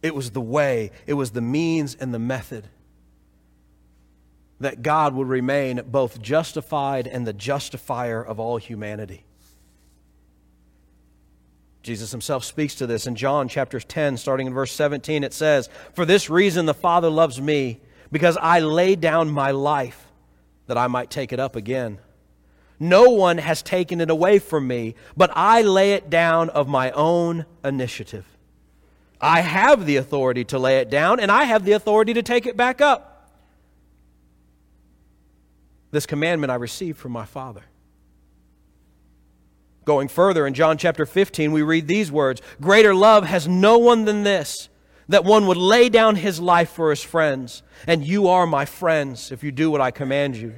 it 0.00 0.14
was 0.14 0.30
the 0.30 0.40
way, 0.40 0.90
it 1.06 1.14
was 1.14 1.32
the 1.32 1.42
means 1.42 1.94
and 1.94 2.14
the 2.14 2.18
method 2.18 2.68
that 4.58 4.80
God 4.80 5.14
would 5.14 5.28
remain 5.28 5.82
both 5.86 6.22
justified 6.22 7.06
and 7.06 7.26
the 7.26 7.34
justifier 7.34 8.24
of 8.24 8.40
all 8.40 8.56
humanity. 8.56 9.24
Jesus 11.84 12.10
himself 12.10 12.44
speaks 12.44 12.74
to 12.76 12.86
this 12.86 13.06
in 13.06 13.14
John 13.14 13.46
chapter 13.46 13.78
10, 13.78 14.16
starting 14.16 14.46
in 14.46 14.54
verse 14.54 14.72
17. 14.72 15.22
It 15.22 15.34
says, 15.34 15.68
For 15.92 16.06
this 16.06 16.30
reason 16.30 16.64
the 16.64 16.72
Father 16.72 17.10
loves 17.10 17.38
me, 17.40 17.80
because 18.10 18.38
I 18.40 18.60
lay 18.60 18.96
down 18.96 19.30
my 19.30 19.50
life 19.50 20.06
that 20.66 20.78
I 20.78 20.86
might 20.86 21.10
take 21.10 21.30
it 21.30 21.38
up 21.38 21.56
again. 21.56 21.98
No 22.80 23.10
one 23.10 23.36
has 23.36 23.62
taken 23.62 24.00
it 24.00 24.08
away 24.08 24.38
from 24.38 24.66
me, 24.66 24.94
but 25.14 25.30
I 25.36 25.60
lay 25.60 25.92
it 25.92 26.08
down 26.08 26.48
of 26.48 26.68
my 26.68 26.90
own 26.92 27.44
initiative. 27.62 28.26
I 29.20 29.42
have 29.42 29.84
the 29.84 29.96
authority 29.96 30.44
to 30.46 30.58
lay 30.58 30.78
it 30.78 30.88
down, 30.88 31.20
and 31.20 31.30
I 31.30 31.44
have 31.44 31.66
the 31.66 31.72
authority 31.72 32.14
to 32.14 32.22
take 32.22 32.46
it 32.46 32.56
back 32.56 32.80
up. 32.80 33.30
This 35.90 36.06
commandment 36.06 36.50
I 36.50 36.56
received 36.56 36.98
from 36.98 37.12
my 37.12 37.26
Father. 37.26 37.62
Going 39.84 40.08
further, 40.08 40.46
in 40.46 40.54
John 40.54 40.78
chapter 40.78 41.04
15, 41.04 41.52
we 41.52 41.62
read 41.62 41.86
these 41.86 42.10
words 42.10 42.40
Greater 42.60 42.94
love 42.94 43.24
has 43.24 43.46
no 43.46 43.78
one 43.78 44.04
than 44.04 44.22
this, 44.22 44.68
that 45.08 45.24
one 45.24 45.46
would 45.46 45.56
lay 45.56 45.88
down 45.88 46.16
his 46.16 46.40
life 46.40 46.70
for 46.70 46.90
his 46.90 47.02
friends. 47.02 47.62
And 47.86 48.04
you 48.04 48.28
are 48.28 48.46
my 48.46 48.64
friends 48.64 49.30
if 49.30 49.44
you 49.44 49.52
do 49.52 49.70
what 49.70 49.80
I 49.80 49.90
command 49.90 50.36
you. 50.36 50.54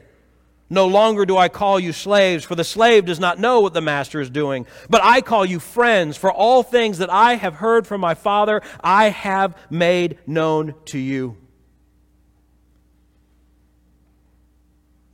No 0.68 0.86
longer 0.86 1.24
do 1.24 1.36
I 1.36 1.48
call 1.48 1.78
you 1.78 1.92
slaves, 1.92 2.44
for 2.44 2.56
the 2.56 2.64
slave 2.64 3.04
does 3.04 3.20
not 3.20 3.38
know 3.38 3.60
what 3.60 3.72
the 3.72 3.80
master 3.80 4.20
is 4.20 4.30
doing. 4.30 4.66
But 4.90 5.00
I 5.04 5.20
call 5.20 5.44
you 5.44 5.60
friends, 5.60 6.16
for 6.16 6.32
all 6.32 6.64
things 6.64 6.98
that 6.98 7.10
I 7.10 7.34
have 7.34 7.54
heard 7.54 7.86
from 7.86 8.00
my 8.00 8.14
Father, 8.14 8.62
I 8.80 9.10
have 9.10 9.56
made 9.70 10.18
known 10.26 10.74
to 10.86 10.98
you. 10.98 11.36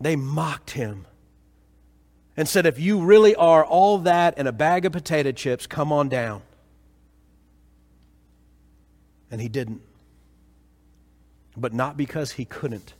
They 0.00 0.16
mocked 0.16 0.70
him 0.70 1.06
and 2.36 2.48
said, 2.48 2.66
If 2.66 2.78
you 2.78 3.02
really 3.02 3.34
are 3.34 3.64
all 3.64 3.98
that 3.98 4.34
and 4.36 4.48
a 4.48 4.52
bag 4.52 4.84
of 4.84 4.92
potato 4.92 5.32
chips, 5.32 5.66
come 5.66 5.92
on 5.92 6.08
down. 6.08 6.42
And 9.30 9.40
he 9.40 9.48
didn't. 9.48 9.82
But 11.56 11.72
not 11.72 11.96
because 11.96 12.32
he 12.32 12.44
couldn't, 12.44 12.94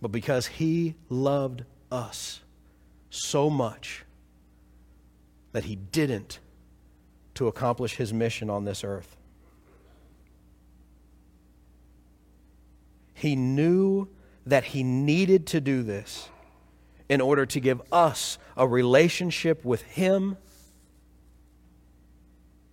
but 0.00 0.08
because 0.08 0.46
he 0.46 0.94
loved 1.10 1.64
us 1.92 2.40
so 3.10 3.50
much 3.50 4.04
that 5.52 5.64
he 5.64 5.76
didn't 5.76 6.40
to 7.34 7.48
accomplish 7.48 7.96
his 7.96 8.12
mission 8.12 8.48
on 8.48 8.64
this 8.64 8.82
earth. 8.82 9.16
He 13.12 13.36
knew 13.36 14.08
that 14.46 14.64
he 14.64 14.82
needed 14.82 15.46
to 15.48 15.60
do 15.60 15.82
this 15.82 16.30
in 17.08 17.20
order 17.20 17.46
to 17.46 17.60
give 17.60 17.80
us 17.90 18.38
a 18.56 18.66
relationship 18.66 19.64
with 19.64 19.82
him 19.82 20.36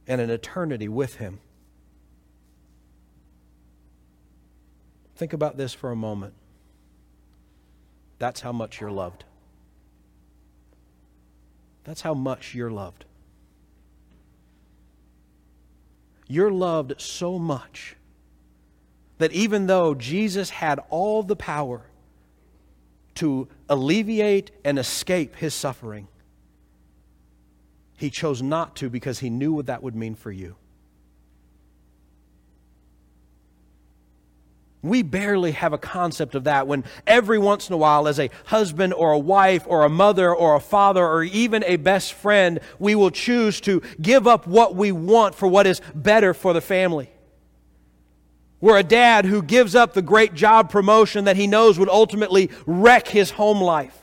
and 0.07 0.21
an 0.21 0.29
eternity 0.29 0.87
with 0.87 1.15
him. 1.15 1.39
Think 5.15 5.33
about 5.33 5.57
this 5.57 5.73
for 5.73 5.91
a 5.91 5.95
moment. 5.95 6.33
That's 8.19 8.41
how 8.41 8.51
much 8.51 8.81
you're 8.81 8.91
loved. 8.91 9.23
That's 11.85 12.01
how 12.01 12.13
much 12.13 12.53
you're 12.53 12.71
loved. 12.71 13.05
You're 16.27 16.51
loved 16.51 16.99
so 16.99 17.37
much 17.37 17.95
that 19.17 19.31
even 19.31 19.67
though 19.67 19.93
Jesus 19.93 20.49
had 20.49 20.79
all 20.89 21.23
the 21.23 21.35
power 21.35 21.83
to 23.15 23.47
alleviate 23.69 24.51
and 24.63 24.78
escape 24.78 25.36
his 25.36 25.54
suffering, 25.54 26.08
he 27.97 28.10
chose 28.10 28.41
not 28.41 28.75
to 28.78 28.89
because 28.89 29.19
he 29.19 29.30
knew 29.30 29.54
what 29.54 29.67
that 29.67 29.82
would 29.82 29.95
mean 29.95 30.15
for 30.15 30.32
you. 30.32 30.56
We 34.82 35.01
barely 35.01 35.54
have 35.54 35.73
a 35.73 35.80
concept 35.80 36.36
of 36.36 36.43
that 36.43 36.67
when 36.67 36.84
every 37.08 37.39
once 37.39 37.69
in 37.69 37.73
a 37.73 37.78
while, 37.78 38.08
as 38.08 38.19
a 38.19 38.30
husband 38.45 38.93
or 38.93 39.13
a 39.13 39.17
wife 39.17 39.63
or 39.65 39.84
a 39.84 39.89
mother 39.89 40.34
or 40.34 40.56
a 40.56 40.60
father 40.60 41.04
or 41.04 41.23
even 41.23 41.63
a 41.63 41.78
best 41.78 42.13
friend, 42.13 42.60
we 42.78 42.93
will 42.93 43.10
choose 43.10 43.60
to 43.62 43.82
give 43.99 44.28
up 44.28 44.45
what 44.45 44.75
we 44.75 44.91
want 44.91 45.34
for 45.34 45.47
what 45.47 45.65
is 45.65 45.82
better 45.95 46.36
for 46.36 46.54
the 46.54 46.62
family. 46.62 47.10
We're 48.65 48.80
a 48.80 48.84
dad 48.84 49.25
who 49.25 49.43
gives 49.43 49.75
up 49.75 49.93
the 49.93 50.01
great 50.01 50.34
job 50.34 50.71
promotion 50.71 51.25
that 51.25 51.36
he 51.36 51.45
knows 51.45 51.78
would 51.78 51.88
ultimately 51.88 52.49
wreck 52.65 53.08
his 53.08 53.30
home 53.30 53.62
life. 53.62 53.95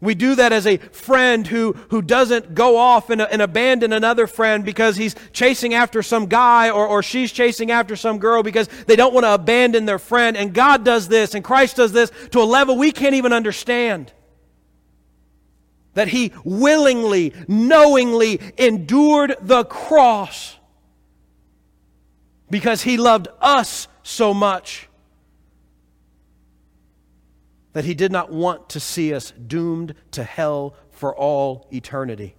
We 0.00 0.16
do 0.16 0.34
that 0.34 0.52
as 0.52 0.66
a 0.66 0.78
friend 0.78 1.46
who, 1.46 1.74
who 1.90 2.02
doesn't 2.02 2.56
go 2.56 2.76
off 2.76 3.10
and, 3.10 3.22
and 3.22 3.40
abandon 3.40 3.92
another 3.92 4.26
friend 4.26 4.64
because 4.64 4.96
he's 4.96 5.14
chasing 5.32 5.74
after 5.74 6.02
some 6.02 6.26
guy 6.26 6.70
or, 6.70 6.88
or 6.88 7.04
she's 7.04 7.30
chasing 7.30 7.70
after 7.70 7.94
some 7.94 8.18
girl 8.18 8.42
because 8.42 8.66
they 8.88 8.96
don't 8.96 9.14
want 9.14 9.22
to 9.22 9.34
abandon 9.34 9.86
their 9.86 10.00
friend. 10.00 10.36
And 10.36 10.52
God 10.52 10.84
does 10.84 11.06
this 11.06 11.36
and 11.36 11.44
Christ 11.44 11.76
does 11.76 11.92
this 11.92 12.10
to 12.32 12.40
a 12.40 12.42
level 12.42 12.76
we 12.76 12.90
can't 12.90 13.14
even 13.14 13.32
understand. 13.32 14.12
That 15.92 16.08
he 16.08 16.32
willingly, 16.42 17.32
knowingly 17.46 18.40
endured 18.58 19.36
the 19.40 19.64
cross 19.66 20.56
because 22.50 22.82
he 22.82 22.96
loved 22.96 23.28
us 23.40 23.88
so 24.02 24.34
much 24.34 24.88
that 27.72 27.84
he 27.84 27.94
did 27.94 28.12
not 28.12 28.30
want 28.30 28.68
to 28.70 28.80
see 28.80 29.12
us 29.12 29.32
doomed 29.32 29.94
to 30.12 30.22
hell 30.22 30.74
for 30.90 31.14
all 31.14 31.66
eternity. 31.72 32.36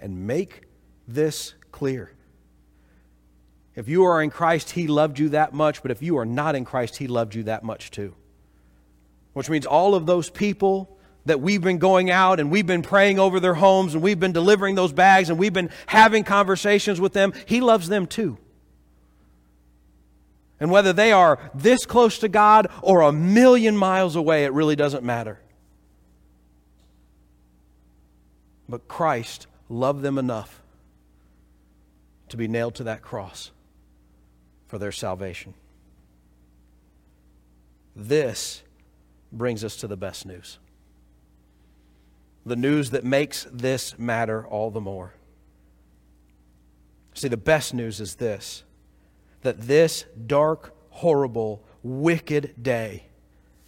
And 0.00 0.26
make 0.26 0.62
this 1.08 1.54
clear. 1.72 2.12
If 3.74 3.88
you 3.88 4.04
are 4.04 4.22
in 4.22 4.30
Christ, 4.30 4.70
he 4.70 4.86
loved 4.86 5.18
you 5.18 5.30
that 5.30 5.52
much, 5.52 5.82
but 5.82 5.90
if 5.90 6.02
you 6.02 6.16
are 6.18 6.24
not 6.24 6.54
in 6.54 6.64
Christ, 6.64 6.96
he 6.96 7.06
loved 7.06 7.34
you 7.34 7.42
that 7.44 7.62
much 7.62 7.90
too. 7.90 8.14
Which 9.32 9.50
means 9.50 9.66
all 9.66 9.94
of 9.94 10.06
those 10.06 10.30
people 10.30 10.95
that 11.26 11.40
we've 11.40 11.60
been 11.60 11.78
going 11.78 12.10
out 12.10 12.40
and 12.40 12.50
we've 12.50 12.66
been 12.66 12.82
praying 12.82 13.18
over 13.18 13.38
their 13.38 13.54
homes 13.54 13.94
and 13.94 14.02
we've 14.02 14.18
been 14.18 14.32
delivering 14.32 14.74
those 14.74 14.92
bags 14.92 15.28
and 15.28 15.38
we've 15.38 15.52
been 15.52 15.70
having 15.86 16.24
conversations 16.24 17.00
with 17.00 17.12
them, 17.12 17.32
he 17.44 17.60
loves 17.60 17.88
them 17.88 18.06
too. 18.06 18.38
And 20.58 20.70
whether 20.70 20.92
they 20.92 21.12
are 21.12 21.38
this 21.54 21.84
close 21.84 22.18
to 22.20 22.28
God 22.28 22.68
or 22.80 23.02
a 23.02 23.12
million 23.12 23.76
miles 23.76 24.16
away, 24.16 24.44
it 24.44 24.52
really 24.52 24.76
doesn't 24.76 25.04
matter. 25.04 25.38
But 28.68 28.88
Christ 28.88 29.46
loved 29.68 30.02
them 30.02 30.18
enough 30.18 30.62
to 32.30 32.36
be 32.36 32.48
nailed 32.48 32.74
to 32.76 32.84
that 32.84 33.02
cross 33.02 33.50
for 34.66 34.78
their 34.78 34.92
salvation. 34.92 35.54
This 37.94 38.62
brings 39.32 39.62
us 39.62 39.76
to 39.76 39.86
the 39.86 39.96
best 39.96 40.26
news. 40.26 40.58
The 42.46 42.56
news 42.56 42.90
that 42.90 43.04
makes 43.04 43.44
this 43.52 43.98
matter 43.98 44.46
all 44.46 44.70
the 44.70 44.80
more. 44.80 45.14
See, 47.12 47.26
the 47.26 47.36
best 47.36 47.74
news 47.74 48.00
is 48.00 48.14
this 48.14 48.62
that 49.42 49.60
this 49.60 50.04
dark, 50.26 50.74
horrible, 50.90 51.64
wicked 51.82 52.54
day 52.62 53.06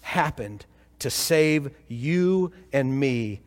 happened 0.00 0.64
to 1.00 1.10
save 1.10 1.70
you 1.86 2.52
and 2.72 2.98
me 2.98 3.42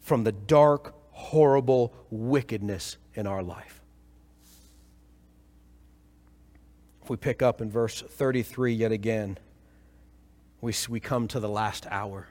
from 0.00 0.24
the 0.24 0.32
dark, 0.32 0.94
horrible 1.10 1.92
wickedness 2.10 2.96
in 3.14 3.26
our 3.26 3.42
life. 3.42 3.82
If 7.02 7.10
we 7.10 7.16
pick 7.16 7.42
up 7.42 7.60
in 7.60 7.70
verse 7.70 8.00
33 8.02 8.74
yet 8.74 8.92
again, 8.92 9.38
we, 10.60 10.74
we 10.88 11.00
come 11.00 11.28
to 11.28 11.40
the 11.40 11.48
last 11.48 11.86
hour. 11.90 12.28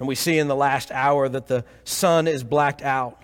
And 0.00 0.08
we 0.08 0.16
see 0.16 0.38
in 0.38 0.48
the 0.48 0.56
last 0.56 0.90
hour 0.90 1.28
that 1.28 1.46
the 1.46 1.64
sun 1.84 2.26
is 2.26 2.42
blacked 2.42 2.82
out 2.82 3.20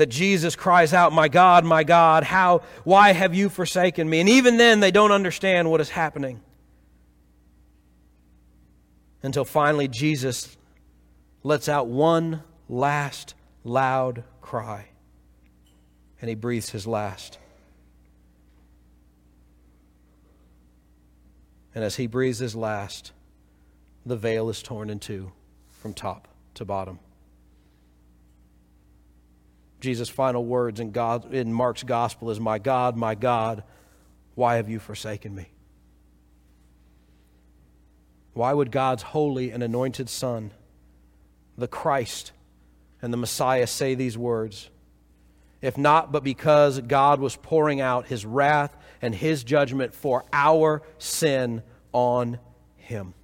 that 0.00 0.06
Jesus 0.06 0.56
cries 0.56 0.94
out, 0.94 1.12
My 1.12 1.28
God, 1.28 1.62
my 1.66 1.84
God, 1.84 2.24
how, 2.24 2.62
why 2.84 3.12
have 3.12 3.34
you 3.34 3.50
forsaken 3.50 4.08
me? 4.08 4.20
And 4.20 4.30
even 4.30 4.56
then, 4.56 4.80
they 4.80 4.90
don't 4.90 5.12
understand 5.12 5.70
what 5.70 5.82
is 5.82 5.90
happening. 5.90 6.40
Until 9.22 9.44
finally, 9.44 9.88
Jesus 9.88 10.56
lets 11.42 11.68
out 11.68 11.86
one 11.86 12.42
last 12.66 13.34
loud 13.62 14.24
cry, 14.40 14.86
and 16.22 16.30
he 16.30 16.34
breathes 16.34 16.70
his 16.70 16.86
last. 16.86 17.38
And 21.74 21.84
as 21.84 21.96
he 21.96 22.06
breathes 22.06 22.38
his 22.38 22.56
last, 22.56 23.12
the 24.04 24.16
veil 24.16 24.48
is 24.48 24.62
torn 24.62 24.90
in 24.90 24.98
two 24.98 25.32
from 25.70 25.94
top 25.94 26.28
to 26.54 26.64
bottom. 26.64 26.98
Jesus' 29.80 30.08
final 30.08 30.44
words 30.44 30.78
in, 30.78 30.90
God, 30.90 31.32
in 31.32 31.52
Mark's 31.52 31.82
gospel 31.82 32.30
is, 32.30 32.38
My 32.38 32.58
God, 32.58 32.96
my 32.96 33.14
God, 33.14 33.64
why 34.34 34.56
have 34.56 34.68
you 34.68 34.78
forsaken 34.78 35.34
me? 35.34 35.48
Why 38.34 38.52
would 38.52 38.70
God's 38.70 39.02
holy 39.02 39.50
and 39.50 39.62
anointed 39.62 40.08
Son, 40.08 40.52
the 41.58 41.66
Christ 41.66 42.32
and 43.02 43.12
the 43.12 43.16
Messiah, 43.16 43.66
say 43.66 43.94
these 43.94 44.16
words? 44.16 44.70
If 45.60 45.76
not, 45.76 46.10
but 46.12 46.24
because 46.24 46.80
God 46.80 47.20
was 47.20 47.36
pouring 47.36 47.80
out 47.80 48.06
his 48.06 48.24
wrath 48.24 48.74
and 49.02 49.14
his 49.14 49.44
judgment 49.44 49.94
for 49.94 50.24
our 50.32 50.82
sin 50.98 51.62
on 51.92 52.38
him. 52.76 53.14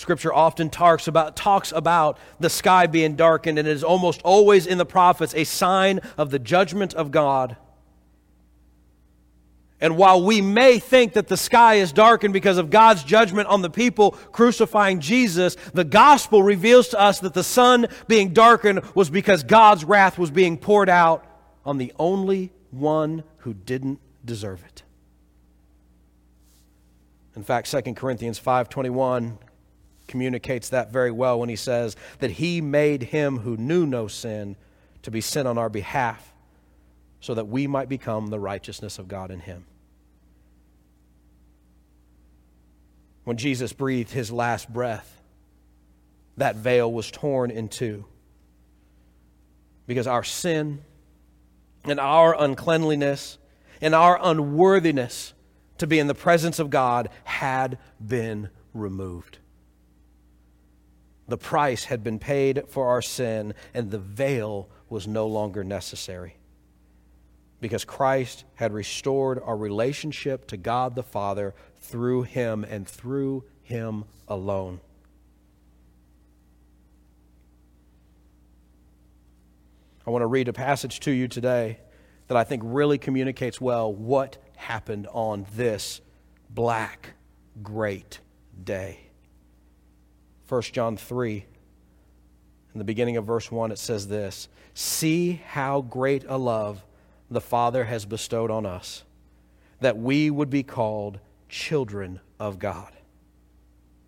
Scripture 0.00 0.32
often 0.32 0.70
talks 0.70 1.08
about, 1.08 1.36
talks 1.36 1.72
about 1.72 2.16
the 2.38 2.48
sky 2.48 2.86
being 2.86 3.16
darkened, 3.16 3.58
and 3.58 3.68
it 3.68 3.70
is 3.70 3.84
almost 3.84 4.22
always 4.22 4.66
in 4.66 4.78
the 4.78 4.86
prophets 4.86 5.34
a 5.34 5.44
sign 5.44 6.00
of 6.16 6.30
the 6.30 6.38
judgment 6.38 6.94
of 6.94 7.10
God. 7.10 7.58
And 9.78 9.98
while 9.98 10.24
we 10.24 10.40
may 10.40 10.78
think 10.78 11.12
that 11.12 11.28
the 11.28 11.36
sky 11.36 11.74
is 11.74 11.92
darkened 11.92 12.32
because 12.32 12.56
of 12.56 12.70
God's 12.70 13.04
judgment 13.04 13.48
on 13.48 13.60
the 13.60 13.68
people 13.68 14.12
crucifying 14.32 15.00
Jesus, 15.00 15.56
the 15.74 15.84
gospel 15.84 16.42
reveals 16.42 16.88
to 16.88 16.98
us 16.98 17.20
that 17.20 17.34
the 17.34 17.44
sun 17.44 17.86
being 18.08 18.32
darkened 18.32 18.80
was 18.94 19.10
because 19.10 19.42
God's 19.42 19.84
wrath 19.84 20.18
was 20.18 20.30
being 20.30 20.56
poured 20.56 20.88
out 20.88 21.26
on 21.66 21.76
the 21.76 21.92
only 21.98 22.52
one 22.70 23.22
who 23.40 23.52
didn't 23.52 24.00
deserve 24.24 24.64
it. 24.64 24.82
In 27.36 27.42
fact, 27.42 27.68
2 27.68 27.96
Corinthians 27.96 28.38
5:21 28.38 29.38
communicates 30.10 30.68
that 30.70 30.92
very 30.92 31.10
well 31.10 31.38
when 31.38 31.48
he 31.48 31.56
says 31.56 31.96
that 32.18 32.32
he 32.32 32.60
made 32.60 33.04
him 33.04 33.38
who 33.38 33.56
knew 33.56 33.86
no 33.86 34.08
sin 34.08 34.56
to 35.02 35.10
be 35.10 35.20
sin 35.20 35.46
on 35.46 35.56
our 35.56 35.70
behalf 35.70 36.34
so 37.20 37.34
that 37.34 37.46
we 37.46 37.66
might 37.66 37.88
become 37.88 38.26
the 38.26 38.40
righteousness 38.40 38.98
of 38.98 39.08
God 39.08 39.30
in 39.30 39.40
him. 39.40 39.64
When 43.24 43.36
Jesus 43.36 43.72
breathed 43.72 44.10
his 44.10 44.32
last 44.32 44.72
breath, 44.72 45.22
that 46.36 46.56
veil 46.56 46.90
was 46.90 47.10
torn 47.10 47.50
in 47.50 47.68
two. 47.68 48.04
Because 49.86 50.06
our 50.06 50.24
sin 50.24 50.82
and 51.84 52.00
our 52.00 52.34
uncleanliness 52.40 53.38
and 53.80 53.94
our 53.94 54.18
unworthiness 54.20 55.34
to 55.78 55.86
be 55.86 55.98
in 55.98 56.06
the 56.06 56.14
presence 56.14 56.58
of 56.58 56.70
God 56.70 57.08
had 57.24 57.78
been 58.04 58.48
removed. 58.72 59.38
The 61.30 61.38
price 61.38 61.84
had 61.84 62.02
been 62.02 62.18
paid 62.18 62.64
for 62.66 62.88
our 62.88 63.00
sin, 63.00 63.54
and 63.72 63.92
the 63.92 64.00
veil 64.00 64.68
was 64.88 65.06
no 65.06 65.28
longer 65.28 65.62
necessary 65.62 66.34
because 67.60 67.84
Christ 67.84 68.42
had 68.56 68.72
restored 68.72 69.40
our 69.44 69.56
relationship 69.56 70.48
to 70.48 70.56
God 70.56 70.96
the 70.96 71.04
Father 71.04 71.54
through 71.78 72.22
him 72.24 72.64
and 72.64 72.84
through 72.84 73.44
him 73.62 74.06
alone. 74.26 74.80
I 80.04 80.10
want 80.10 80.22
to 80.22 80.26
read 80.26 80.48
a 80.48 80.52
passage 80.52 80.98
to 81.00 81.12
you 81.12 81.28
today 81.28 81.78
that 82.26 82.36
I 82.36 82.42
think 82.42 82.64
really 82.66 82.98
communicates 82.98 83.60
well 83.60 83.94
what 83.94 84.36
happened 84.56 85.06
on 85.12 85.46
this 85.54 86.00
black, 86.50 87.10
great 87.62 88.18
day. 88.64 89.09
1 90.50 90.62
John 90.62 90.96
3, 90.96 91.44
in 92.74 92.78
the 92.78 92.84
beginning 92.84 93.16
of 93.16 93.24
verse 93.24 93.52
1, 93.52 93.70
it 93.70 93.78
says 93.78 94.08
this 94.08 94.48
See 94.74 95.40
how 95.46 95.80
great 95.80 96.24
a 96.26 96.36
love 96.36 96.84
the 97.30 97.40
Father 97.40 97.84
has 97.84 98.04
bestowed 98.04 98.50
on 98.50 98.66
us, 98.66 99.04
that 99.80 99.96
we 99.96 100.28
would 100.28 100.50
be 100.50 100.64
called 100.64 101.20
children 101.48 102.18
of 102.40 102.58
God. 102.58 102.92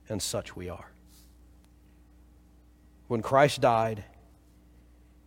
And 0.09 0.21
such 0.21 0.57
we 0.57 0.69
are. 0.69 0.91
When 3.07 3.23
Christ 3.23 3.61
died, 3.61 4.05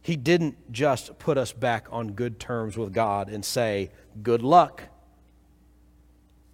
he 0.02 0.18
didn't 0.18 0.72
just 0.74 1.18
put 1.18 1.38
us 1.38 1.54
back 1.54 1.88
on 1.92 2.12
good 2.12 2.42
terms 2.42 2.78
with 2.78 2.94
God 2.94 3.30
and 3.30 3.44
say, 3.44 3.90
Good 4.22 4.44
luck. 4.44 4.84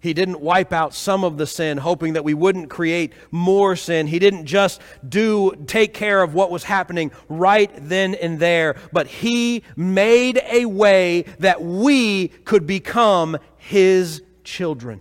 He 0.02 0.14
didn't 0.14 0.40
wipe 0.40 0.72
out 0.72 0.94
some 0.94 1.22
of 1.22 1.38
the 1.38 1.46
sin, 1.46 1.78
hoping 1.78 2.14
that 2.14 2.24
we 2.24 2.34
wouldn't 2.34 2.68
create 2.68 3.12
more 3.30 3.76
sin. 3.76 4.08
He 4.08 4.18
didn't 4.18 4.46
just 4.46 4.80
do, 5.08 5.52
take 5.68 5.94
care 5.94 6.24
of 6.24 6.34
what 6.34 6.50
was 6.50 6.64
happening 6.64 7.12
right 7.28 7.70
then 7.76 8.16
and 8.16 8.40
there, 8.40 8.74
but 8.92 9.06
He 9.06 9.62
made 9.76 10.42
a 10.50 10.66
way 10.66 11.22
that 11.38 11.62
we 11.62 12.28
could 12.28 12.66
become 12.66 13.38
His 13.58 14.22
children. 14.42 15.00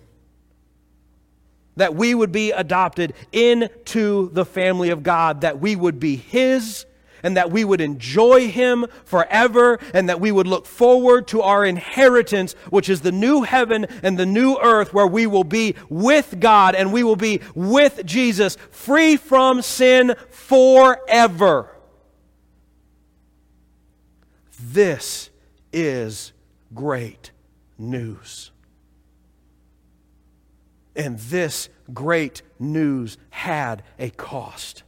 That 1.77 1.95
we 1.95 2.13
would 2.13 2.31
be 2.31 2.51
adopted 2.51 3.15
into 3.31 4.29
the 4.29 4.45
family 4.45 4.91
of 4.91 5.01
God, 5.01 5.41
that 5.41 5.59
we 5.59 5.75
would 5.75 5.99
be 5.99 6.15
His 6.15 6.85
and 7.23 7.38
that 7.38 7.51
we 7.51 7.63
would 7.63 7.81
enjoy 7.81 8.47
Him 8.49 8.86
forever, 9.05 9.79
and 9.93 10.10
that 10.10 10.19
we 10.19 10.31
would 10.31 10.47
look 10.47 10.65
forward 10.65 11.27
to 11.29 11.41
our 11.41 11.65
inheritance, 11.65 12.53
which 12.69 12.89
is 12.89 13.01
the 13.01 13.12
new 13.12 13.43
heaven 13.43 13.86
and 14.03 14.17
the 14.17 14.25
new 14.25 14.57
earth, 14.62 14.93
where 14.93 15.07
we 15.07 15.27
will 15.27 15.43
be 15.43 15.75
with 15.89 16.39
God 16.39 16.75
and 16.75 16.93
we 16.93 17.03
will 17.03 17.15
be 17.15 17.41
with 17.55 18.05
Jesus, 18.05 18.57
free 18.69 19.17
from 19.17 19.62
sin 19.62 20.15
forever. 20.29 21.75
This 24.60 25.29
is 25.73 26.34
great 26.73 27.31
news. 27.77 28.51
And 30.95 31.17
this 31.17 31.69
great 31.93 32.41
news 32.60 33.17
had 33.29 33.84
a 33.97 34.10
cost. 34.12 34.84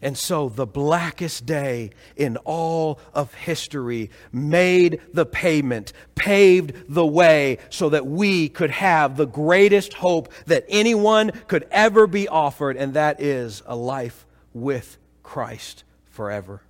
And 0.00 0.16
so 0.16 0.48
the 0.48 0.66
blackest 0.66 1.46
day 1.46 1.90
in 2.16 2.36
all 2.38 3.00
of 3.14 3.34
history 3.34 4.10
made 4.32 5.00
the 5.12 5.26
payment, 5.26 5.92
paved 6.14 6.74
the 6.88 7.06
way 7.06 7.58
so 7.70 7.88
that 7.88 8.06
we 8.06 8.48
could 8.48 8.70
have 8.70 9.16
the 9.16 9.26
greatest 9.26 9.94
hope 9.94 10.32
that 10.46 10.64
anyone 10.68 11.32
could 11.48 11.66
ever 11.70 12.06
be 12.06 12.28
offered, 12.28 12.76
and 12.76 12.94
that 12.94 13.20
is 13.20 13.62
a 13.66 13.74
life 13.74 14.26
with 14.52 14.98
Christ 15.22 15.84
forever. 16.04 16.62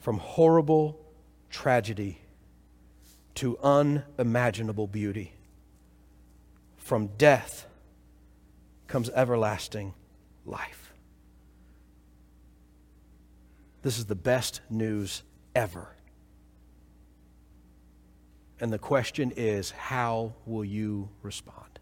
From 0.00 0.18
horrible 0.18 1.00
tragedy 1.48 2.18
to 3.36 3.58
unimaginable 3.58 4.86
beauty 4.86 5.33
from 6.84 7.06
death 7.16 7.66
comes 8.88 9.08
everlasting 9.08 9.94
life. 10.44 10.92
This 13.80 13.98
is 13.98 14.04
the 14.04 14.14
best 14.14 14.60
news 14.68 15.22
ever. 15.54 15.88
And 18.60 18.70
the 18.70 18.78
question 18.78 19.32
is 19.34 19.70
how 19.70 20.34
will 20.44 20.64
you 20.64 21.08
respond? 21.22 21.78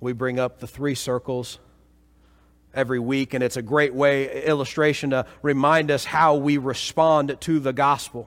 We 0.00 0.14
bring 0.14 0.40
up 0.40 0.58
the 0.58 0.66
three 0.66 0.94
circles 0.94 1.58
every 2.72 2.98
week, 2.98 3.34
and 3.34 3.44
it's 3.44 3.58
a 3.58 3.62
great 3.62 3.92
way, 3.92 4.42
illustration 4.46 5.10
to 5.10 5.26
remind 5.42 5.90
us 5.90 6.06
how 6.06 6.36
we 6.36 6.56
respond 6.56 7.36
to 7.42 7.60
the 7.60 7.74
gospel. 7.74 8.26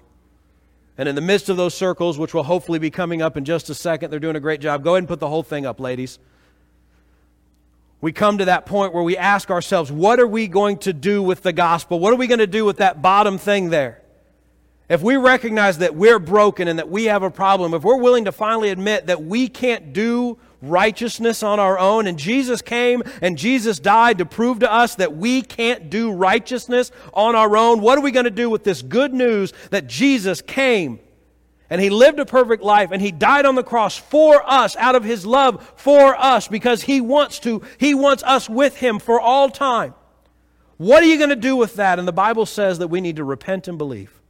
And 0.98 1.10
in 1.10 1.16
the 1.16 1.22
midst 1.22 1.50
of 1.50 1.58
those 1.58 1.74
circles, 1.74 2.20
which 2.20 2.34
will 2.34 2.44
hopefully 2.44 2.80
be 2.80 2.92
coming 2.92 3.22
up 3.22 3.36
in 3.36 3.46
just 3.46 3.70
a 3.70 3.74
second, 3.74 4.12
they're 4.12 4.20
doing 4.20 4.36
a 4.36 4.40
great 4.40 4.62
job. 4.62 4.84
Go 4.84 4.92
ahead 4.92 5.00
and 5.00 5.08
put 5.08 5.20
the 5.20 5.28
whole 5.28 5.44
thing 5.44 5.66
up, 5.66 5.80
ladies. 5.80 6.20
We 8.00 8.12
come 8.12 8.38
to 8.40 8.46
that 8.46 8.66
point 8.66 8.94
where 8.94 9.02
we 9.02 9.16
ask 9.16 9.50
ourselves, 9.50 9.92
what 9.92 10.20
are 10.20 10.28
we 10.28 10.48
going 10.48 10.78
to 10.80 10.94
do 10.94 11.24
with 11.24 11.42
the 11.42 11.54
gospel? 11.54 12.00
What 12.00 12.14
are 12.14 12.18
we 12.18 12.28
going 12.28 12.40
to 12.40 12.48
do 12.48 12.66
with 12.66 12.78
that 12.78 13.02
bottom 13.02 13.38
thing 13.38 13.70
there? 13.70 14.02
If 14.90 15.02
we 15.02 15.16
recognize 15.16 15.78
that 15.78 15.96
we're 15.96 16.20
broken 16.20 16.68
and 16.68 16.78
that 16.78 16.90
we 16.90 17.06
have 17.06 17.24
a 17.24 17.32
problem, 17.32 17.74
if 17.74 17.84
we're 17.84 17.98
willing 17.98 18.26
to 18.26 18.32
finally 18.32 18.70
admit 18.70 19.08
that 19.08 19.24
we 19.24 19.48
can't 19.48 19.94
do 19.94 20.38
righteousness 20.64 21.44
on 21.44 21.60
our 21.60 21.78
own. 21.78 22.08
And 22.08 22.18
Jesus 22.18 22.62
came 22.62 23.04
and 23.22 23.38
Jesus 23.38 23.80
died 23.80 24.18
to 24.20 24.26
prove 24.26 24.60
to 24.60 24.72
us 24.72 24.96
that 24.96 25.16
we 25.16 25.42
can't 25.42 25.90
do 25.90 26.12
righteousness 26.12 26.92
on 27.14 27.36
our 27.36 27.56
own. 27.56 27.82
What 27.82 27.98
are 27.98 28.02
we 28.02 28.12
going 28.12 28.26
to 28.26 28.32
do 28.32 28.50
with 28.50 28.64
this 28.64 28.82
good 28.82 29.14
news 29.14 29.54
that 29.70 29.88
Jesus 29.88 30.42
came? 30.42 31.00
And 31.70 31.82
he 31.82 31.90
lived 31.90 32.20
a 32.20 32.26
perfect 32.26 32.64
life 32.64 32.92
and 32.92 33.02
he 33.02 33.12
died 33.12 33.46
on 33.46 33.56
the 33.56 33.64
cross 33.64 33.98
for 33.98 34.44
us 34.50 34.76
out 34.76 34.96
of 34.96 35.04
his 35.04 35.26
love 35.26 35.74
for 35.76 36.16
us 36.16 36.48
because 36.48 36.84
he 36.84 37.02
wants 37.02 37.40
to, 37.40 37.64
he 37.78 37.94
wants 37.94 38.24
us 38.24 38.50
with 38.50 38.78
him 38.78 39.00
for 39.00 39.20
all 39.20 39.50
time. 39.50 39.94
What 40.78 41.04
are 41.04 41.08
you 41.08 41.18
going 41.18 41.30
to 41.30 41.36
do 41.36 41.56
with 41.56 41.76
that? 41.76 42.00
And 42.00 42.08
the 42.08 42.12
Bible 42.12 42.46
says 42.46 42.80
that 42.80 42.90
we 42.90 43.02
need 43.02 43.16
to 43.16 43.24
repent 43.24 43.68
and 43.68 43.78
believe. 43.78 44.23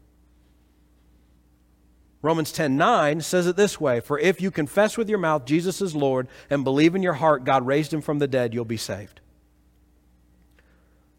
Romans 2.23 2.53
10 2.53 2.77
9 2.77 3.21
says 3.21 3.45
it 3.45 3.57
this 3.57 3.79
way 3.79 3.99
For 3.99 4.17
if 4.17 4.41
you 4.41 4.49
confess 4.49 4.97
with 4.97 5.09
your 5.09 5.19
mouth 5.19 5.45
Jesus 5.45 5.81
is 5.81 5.93
Lord 5.93 6.27
and 6.49 6.63
believe 6.63 6.95
in 6.95 7.03
your 7.03 7.13
heart 7.13 7.43
God 7.43 7.67
raised 7.67 7.93
him 7.93 8.01
from 8.01 8.17
the 8.17 8.27
dead, 8.27 8.53
you'll 8.53 8.65
be 8.65 8.77
saved. 8.77 9.19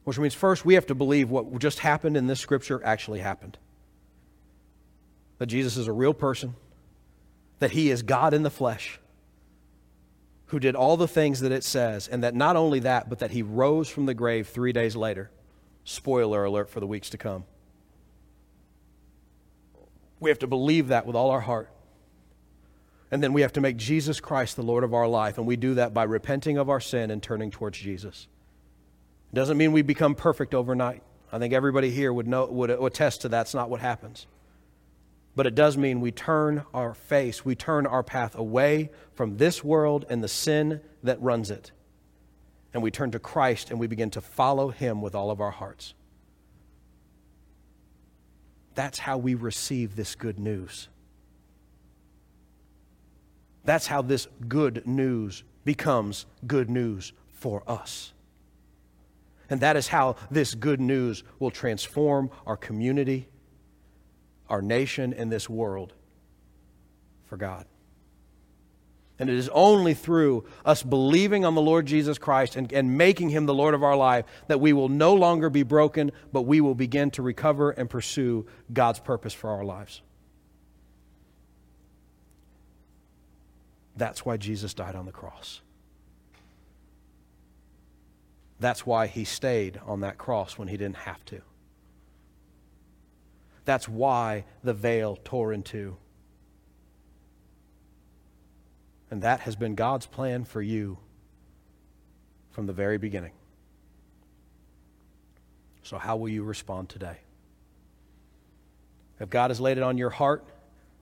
Which 0.03 0.19
means, 0.19 0.35
first, 0.35 0.65
we 0.65 0.75
have 0.75 0.87
to 0.87 0.95
believe 0.95 1.31
what 1.31 1.59
just 1.59 1.79
happened 1.79 2.17
in 2.17 2.27
this 2.27 2.41
scripture 2.41 2.83
actually 2.85 3.21
happened 3.21 3.59
that 5.39 5.47
Jesus 5.47 5.77
is 5.77 5.89
a 5.89 5.93
real 5.93 6.15
person, 6.15 6.55
that 7.59 7.73
he 7.73 7.91
is 7.91 8.03
God 8.03 8.33
in 8.33 8.45
the 8.45 8.51
flesh, 8.51 9.01
who 10.47 10.61
did 10.61 10.77
all 10.77 10.97
the 10.97 11.09
things 11.09 11.41
that 11.41 11.51
it 11.51 11.65
says, 11.65 12.07
and 12.07 12.23
that 12.23 12.35
not 12.37 12.55
only 12.55 12.79
that, 12.81 13.09
but 13.09 13.19
that 13.19 13.33
he 13.33 13.43
rose 13.43 13.89
from 13.89 14.07
the 14.07 14.15
grave 14.15 14.49
three 14.49 14.73
days 14.73 14.95
later. 14.95 15.31
Spoiler 15.83 16.45
alert 16.45 16.71
for 16.71 16.81
the 16.81 16.87
weeks 16.87 17.11
to 17.11 17.19
come. 17.19 17.45
We 20.21 20.31
have 20.31 20.39
to 20.41 20.47
believe 20.47 20.89
that 20.89 21.07
with 21.07 21.17
all 21.17 21.31
our 21.31 21.41
heart. 21.41 21.71
And 23.11 23.23
then 23.23 23.33
we 23.33 23.43
have 23.43 23.53
to 23.53 23.61
make 23.61 23.77
Jesus 23.77 24.21
Christ 24.21 24.57
the 24.57 24.63
Lord 24.63 24.83
of 24.83 24.95
our 24.95 25.07
life, 25.07 25.39
and 25.39 25.47
we 25.47 25.57
do 25.57 25.75
that 25.75 25.95
by 25.95 26.05
repenting 26.05 26.59
of 26.59 26.69
our 26.69 26.81
sin 26.81 27.11
and 27.11 27.23
turning 27.23 27.51
towards 27.51 27.79
Jesus. 27.79 28.27
It 29.33 29.37
doesn't 29.37 29.57
mean 29.57 29.73
we 29.73 29.83
become 29.83 30.15
perfect 30.15 30.55
overnight. 30.55 31.03
I 31.31 31.39
think 31.39 31.53
everybody 31.53 31.91
here 31.91 32.13
would, 32.13 32.27
know, 32.27 32.47
would 32.47 32.71
attest 32.71 33.23
to 33.23 33.29
that's 33.29 33.55
not 33.55 33.71
what 33.71 33.81
happens. 33.81 34.27
But 35.37 35.47
it 35.47 35.55
does 35.55 35.77
mean 35.77 36.01
we 36.01 36.13
turn 36.13 36.65
our 36.73 36.95
face, 36.95 37.45
we 37.45 37.55
turn 37.55 37.87
our 37.87 38.03
path 38.03 38.37
away 38.37 38.91
from 39.15 39.37
this 39.37 39.65
world 39.65 40.07
and 40.09 40.23
the 40.23 40.29
sin 40.29 40.81
that 41.03 41.21
runs 41.21 41.51
it. 41.51 41.73
And 42.73 42.83
we 42.83 42.91
turn 42.91 43.11
to 43.13 43.19
Christ 43.19 43.71
and 43.71 43.81
we 43.81 43.87
begin 43.87 44.11
to 44.11 44.21
follow 44.21 44.69
Him 44.69 45.03
with 45.03 45.15
all 45.15 45.31
of 45.31 45.41
our 45.41 45.51
hearts. 45.51 45.95
That's 48.75 48.99
how 48.99 49.19
we 49.19 49.35
receive 49.35 49.97
this 49.97 50.15
good 50.15 50.39
news. 50.39 50.89
That's 53.65 53.87
how 53.87 54.03
this 54.03 54.29
good 54.47 54.87
news 54.87 55.45
becomes 55.65 56.27
good 56.47 56.69
news 56.69 57.13
for 57.33 57.63
us. 57.67 58.13
And 59.49 59.61
that 59.61 59.77
is 59.77 59.89
how 59.89 60.17
this 60.31 60.55
good 60.55 60.81
news 60.81 61.23
will 61.39 61.51
transform 61.51 62.31
our 62.47 62.57
community 62.57 63.29
our 64.49 64.63
nation, 64.63 65.15
and 65.15 65.33
this 65.33 65.49
world 65.49 65.93
for 67.25 67.37
God. 67.37 67.67
And 69.19 69.31
it 69.31 69.37
is 69.37 69.49
only 69.51 69.95
through 69.95 70.45
us 70.65 70.83
believing 70.83 71.45
on 71.45 71.55
the 71.55 71.61
Lord 71.61 71.87
Jesus 71.87 72.19
Christ 72.19 72.57
and, 72.57 72.73
and 72.73 72.99
making 72.99 73.29
him 73.29 73.47
the 73.47 73.55
Lord 73.55 73.75
of 73.75 73.85
our 73.85 73.97
life 73.97 74.25
that 74.49 74.61
we 74.61 74.73
will 74.73 74.89
no 74.89 75.15
longer 75.15 75.49
be 75.49 75.63
broken, 75.63 76.11
but 76.33 76.43
we 76.43 76.61
will 76.61 76.75
begin 76.75 77.11
to 77.13 77.23
recover 77.23 77.71
and 77.71 77.89
pursue 77.89 78.47
God's 78.73 78.99
purpose 78.99 79.33
for 79.33 79.51
our 79.51 79.65
lives. 79.65 80.03
That's 83.97 84.25
why 84.25 84.37
Jesus 84.37 84.75
died 84.75 84.97
on 84.97 85.07
the 85.07 85.13
cross. 85.13 85.61
That's 88.59 88.85
why 88.85 89.07
he 89.07 89.25
stayed 89.25 89.81
on 89.87 90.01
that 90.01 90.19
cross 90.19 90.59
when 90.59 90.69
he 90.69 90.77
didn't 90.77 90.97
have 90.97 91.25
to. 91.27 91.41
That's 93.65 93.89
why 93.89 94.45
the 94.63 94.75
veil 94.75 95.19
tore 95.23 95.53
in 95.53 95.63
two. 95.63 95.97
And 99.15 99.23
that 99.23 99.39
has 99.43 99.55
been 99.55 99.77
God's 99.77 100.07
plan 100.07 100.43
for 100.43 100.61
you 100.61 100.99
from 102.51 102.67
the 102.67 102.73
very 102.73 102.99
beginning. 102.99 103.31
So, 105.85 105.99
how 105.99 106.17
will 106.17 106.29
you 106.29 106.43
respond 106.43 106.89
today? 106.89 107.19
If 109.21 109.31
God 109.31 109.53
has 109.53 109.61
laid 109.61 109.79
it 109.79 109.85
on 109.85 109.99
your 109.99 110.11
heart 110.11 110.45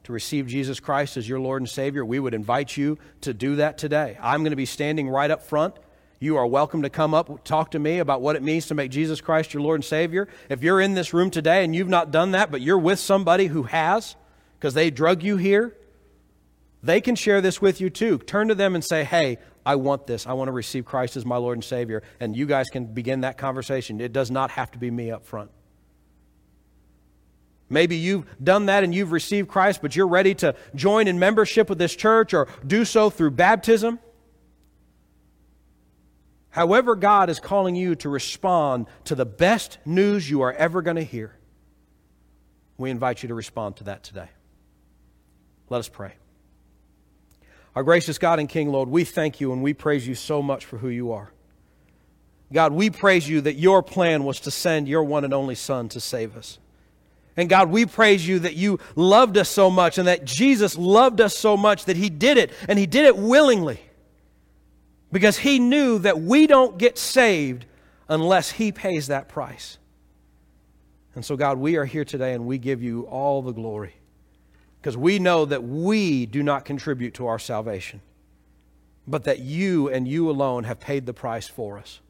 to 0.05 0.13
receive 0.13 0.47
Jesus 0.47 0.79
Christ 0.79 1.17
as 1.17 1.27
your 1.27 1.41
Lord 1.41 1.63
and 1.63 1.69
Savior, 1.71 2.05
we 2.05 2.21
would 2.21 2.35
invite 2.35 2.77
you 2.77 2.99
to 3.23 3.33
do 3.33 3.57
that 3.57 3.79
today. 3.79 4.19
I'm 4.21 4.43
going 4.43 4.51
to 4.51 4.57
be 4.57 4.67
standing 4.67 5.09
right 5.09 5.31
up 5.31 5.43
front 5.43 5.77
you 6.21 6.37
are 6.37 6.47
welcome 6.47 6.83
to 6.83 6.91
come 6.91 7.15
up, 7.15 7.43
talk 7.45 7.71
to 7.71 7.79
me 7.79 7.99
about 7.99 8.21
what 8.21 8.37
it 8.37 8.43
means 8.43 8.67
to 8.67 8.75
make 8.75 8.91
Jesus 8.91 9.23
Christ 9.23 9.55
your 9.55 9.63
Lord 9.63 9.79
and 9.79 9.85
Savior. 9.85 10.29
If 10.51 10.63
you're 10.63 10.83
in 10.83 10.93
this 10.93 11.15
room 11.15 11.31
today 11.31 11.65
and 11.65 11.75
you've 11.75 11.89
not 11.89 12.11
done 12.11 12.33
that, 12.33 12.51
but 12.51 12.61
you're 12.61 12.79
with 12.79 12.99
somebody 12.99 13.47
who 13.47 13.63
has, 13.63 14.17
because 14.59 14.75
they 14.75 14.91
drug 14.91 15.23
you 15.23 15.39
here, 15.39 15.75
they 16.83 17.01
can 17.01 17.15
share 17.15 17.41
this 17.41 17.63
with 17.63 17.81
you 17.81 17.91
too. 17.91 18.19
Turn 18.19 18.49
to 18.49 18.55
them 18.55 18.75
and 18.75 18.85
say, 18.85 19.05
Hey, 19.05 19.39
I 19.65 19.77
want 19.77 20.07
this. 20.07 20.27
I 20.27 20.33
want 20.33 20.49
to 20.49 20.53
receive 20.53 20.85
Christ 20.85 21.17
as 21.17 21.25
my 21.25 21.37
Lord 21.37 21.57
and 21.57 21.65
Savior. 21.65 22.03
And 22.19 22.37
you 22.37 22.47
guys 22.47 22.69
can 22.69 22.87
begin 22.87 23.21
that 23.21 23.39
conversation. 23.39 24.01
It 24.01 24.13
does 24.13 24.31
not 24.31 24.51
have 24.53 24.73
to 24.73 24.79
be 24.79 24.91
me 24.91 25.11
up 25.11 25.25
front. 25.25 25.51
Maybe 27.69 27.97
you've 27.97 28.27
done 28.43 28.67
that 28.67 28.85
and 28.85 28.95
you've 28.95 29.13
received 29.13 29.49
Christ, 29.49 29.81
but 29.81 29.97
you're 29.97 30.09
ready 30.09 30.35
to 30.37 30.55
join 30.75 31.09
in 31.09 31.19
membership 31.19 31.71
with 31.71 31.79
this 31.79 31.97
church 31.97 32.35
or 32.35 32.49
do 32.67 32.85
so 32.85 33.09
through 33.09 33.31
baptism. 33.31 33.99
However, 36.51 36.97
God 36.97 37.31
is 37.31 37.41
calling 37.41 37.75
you 37.75 37.95
to 37.97 38.11
respond 38.11 38.89
to 39.05 39.15
the 39.15 39.25
best 39.25 39.79
news 39.87 40.29
you 40.29 40.43
are 40.43 40.53
ever 40.53 40.83
going 40.83 40.97
to 40.97 41.05
hear, 41.05 41.35
we 42.77 42.91
invite 42.91 43.23
you 43.23 43.29
to 43.29 43.35
respond 43.35 43.77
to 43.77 43.85
that 43.85 44.03
today. 44.03 44.29
Let 45.71 45.79
us 45.79 45.89
pray. 45.89 46.13
Our 47.75 47.83
gracious 47.83 48.19
God 48.19 48.39
and 48.39 48.49
King, 48.49 48.71
Lord, 48.71 48.89
we 48.89 49.05
thank 49.05 49.41
you 49.41 49.53
and 49.53 49.63
we 49.63 49.73
praise 49.73 50.07
you 50.07 50.15
so 50.15 50.43
much 50.43 50.65
for 50.65 50.79
who 50.79 50.89
you 50.89 51.13
are. 51.13 51.33
God, 52.53 52.73
we 52.73 52.91
praise 52.91 53.27
you 53.27 53.41
that 53.43 53.55
your 53.55 53.83
plan 53.83 54.25
was 54.25 54.41
to 54.41 54.51
send 54.51 54.87
your 54.87 55.03
one 55.03 55.25
and 55.25 55.33
only 55.33 55.55
Son 55.55 55.89
to 55.91 56.01
save 56.01 56.37
us. 56.37 56.59
And 57.35 57.49
God, 57.49 57.71
we 57.71 57.87
praise 57.87 58.29
you 58.29 58.41
that 58.41 58.57
you 58.57 58.79
loved 58.95 59.39
us 59.39 59.49
so 59.49 59.71
much 59.71 59.97
and 59.97 60.07
that 60.07 60.27
Jesus 60.27 60.77
loved 60.77 61.19
us 61.23 61.35
so 61.35 61.57
much 61.57 61.87
that 61.87 61.97
he 61.97 62.11
did 62.11 62.37
it, 62.37 62.53
and 62.69 62.79
he 62.79 62.85
did 62.85 63.07
it 63.07 63.17
willingly 63.17 63.81
because 65.11 65.39
he 65.39 65.59
knew 65.59 65.99
that 66.01 66.21
we 66.21 66.47
don't 66.47 66.77
get 66.77 66.99
saved 66.99 67.65
unless 68.07 68.51
he 68.51 68.71
pays 68.71 69.07
that 69.07 69.31
price. 69.31 69.79
And 71.15 71.25
so, 71.25 71.37
God, 71.37 71.57
we 71.57 71.77
are 71.77 71.87
here 71.87 72.05
today 72.05 72.35
and 72.35 72.47
we 72.47 72.59
give 72.59 72.83
you 72.83 73.03
all 73.03 73.41
the 73.41 73.53
glory 73.53 73.95
because 74.83 74.97
we 74.97 75.21
know 75.21 75.45
that 75.45 75.63
we 75.63 76.27
do 76.27 76.43
not 76.43 76.65
contribute 76.65 77.15
to 77.15 77.29
our 77.29 77.39
salvation, 77.39 78.01
but 79.07 79.23
that 79.25 79.39
you 79.39 79.89
and 79.89 80.09
you 80.09 80.29
alone 80.29 80.65
have 80.65 80.81
paid 80.81 81.07
the 81.07 81.15
price 81.15 81.47
for 81.47 81.79
us. 81.79 82.01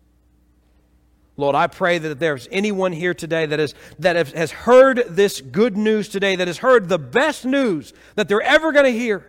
Lord, 1.36 1.54
I 1.54 1.66
pray 1.66 1.98
that 1.98 2.18
there's 2.18 2.48
anyone 2.50 2.92
here 2.92 3.12
today 3.12 3.44
that, 3.44 3.60
is, 3.60 3.74
that 3.98 4.16
has 4.28 4.50
heard 4.52 5.04
this 5.06 5.42
good 5.42 5.76
news 5.76 6.08
today, 6.08 6.34
that 6.34 6.46
has 6.46 6.58
heard 6.58 6.88
the 6.88 6.98
best 6.98 7.44
news 7.44 7.92
that 8.14 8.26
they're 8.26 8.40
ever 8.40 8.72
going 8.72 8.86
to 8.86 8.98
hear, 8.98 9.26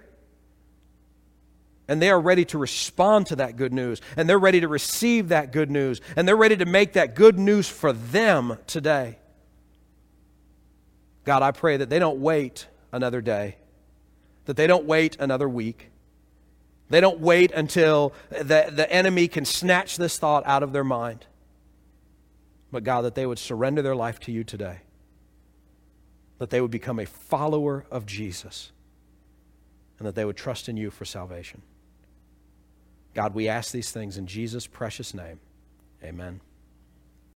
and 1.90 2.02
they 2.02 2.10
are 2.10 2.22
ready 2.22 2.46
to 2.46 2.58
respond 2.58 3.28
to 3.28 3.36
that 3.36 3.58
good 3.58 3.74
news. 3.74 4.00
And 4.16 4.30
they're 4.30 4.40
ready 4.40 4.62
to 4.62 4.70
receive 4.70 5.28
that 5.30 5.52
good 5.52 5.70
news. 5.70 6.00
And 6.16 6.26
they're 6.26 6.38
ready 6.38 6.56
to 6.56 6.66
make 6.66 6.94
that 6.94 7.14
good 7.14 7.38
news 7.38 7.68
for 7.68 7.92
them 7.92 8.58
today. 8.68 9.18
God, 11.26 11.44
I 11.44 11.52
pray 11.52 11.76
that 11.76 11.90
they 11.90 12.00
don't 12.00 12.20
wait 12.22 12.68
another 12.94 13.20
day, 13.20 13.58
that 14.46 14.56
they 14.56 14.68
don't 14.68 14.86
wait 14.86 15.18
another 15.20 15.50
week. 15.50 15.90
They 16.90 17.02
don't 17.02 17.20
wait 17.20 17.52
until 17.52 18.14
the, 18.30 18.72
the 18.72 18.88
enemy 18.90 19.28
can 19.28 19.44
snatch 19.44 19.98
this 19.98 20.18
thought 20.18 20.44
out 20.46 20.64
of 20.64 20.72
their 20.72 20.84
mind. 20.84 21.26
But 22.72 22.84
God, 22.84 23.02
that 23.02 23.16
they 23.16 23.26
would 23.26 23.40
surrender 23.40 23.82
their 23.82 23.96
life 23.96 24.20
to 24.22 24.32
you 24.32 24.44
today, 24.44 24.80
that 26.38 26.50
they 26.50 26.62
would 26.62 26.72
become 26.72 27.00
a 27.00 27.06
follower 27.06 27.86
of 27.92 28.06
Jesus, 28.06 28.72
and 29.98 30.08
that 30.08 30.16
they 30.16 30.24
would 30.24 30.38
trust 30.38 30.70
in 30.70 30.78
you 30.78 30.90
for 30.92 31.06
salvation. 31.06 31.62
God, 33.14 33.34
we 33.34 33.48
ask 33.48 33.72
these 33.72 33.92
things 33.92 34.18
in 34.18 34.28
Jesus' 34.28 34.68
precious 34.68 35.14
name. 35.14 35.40
Amen. 36.04 36.42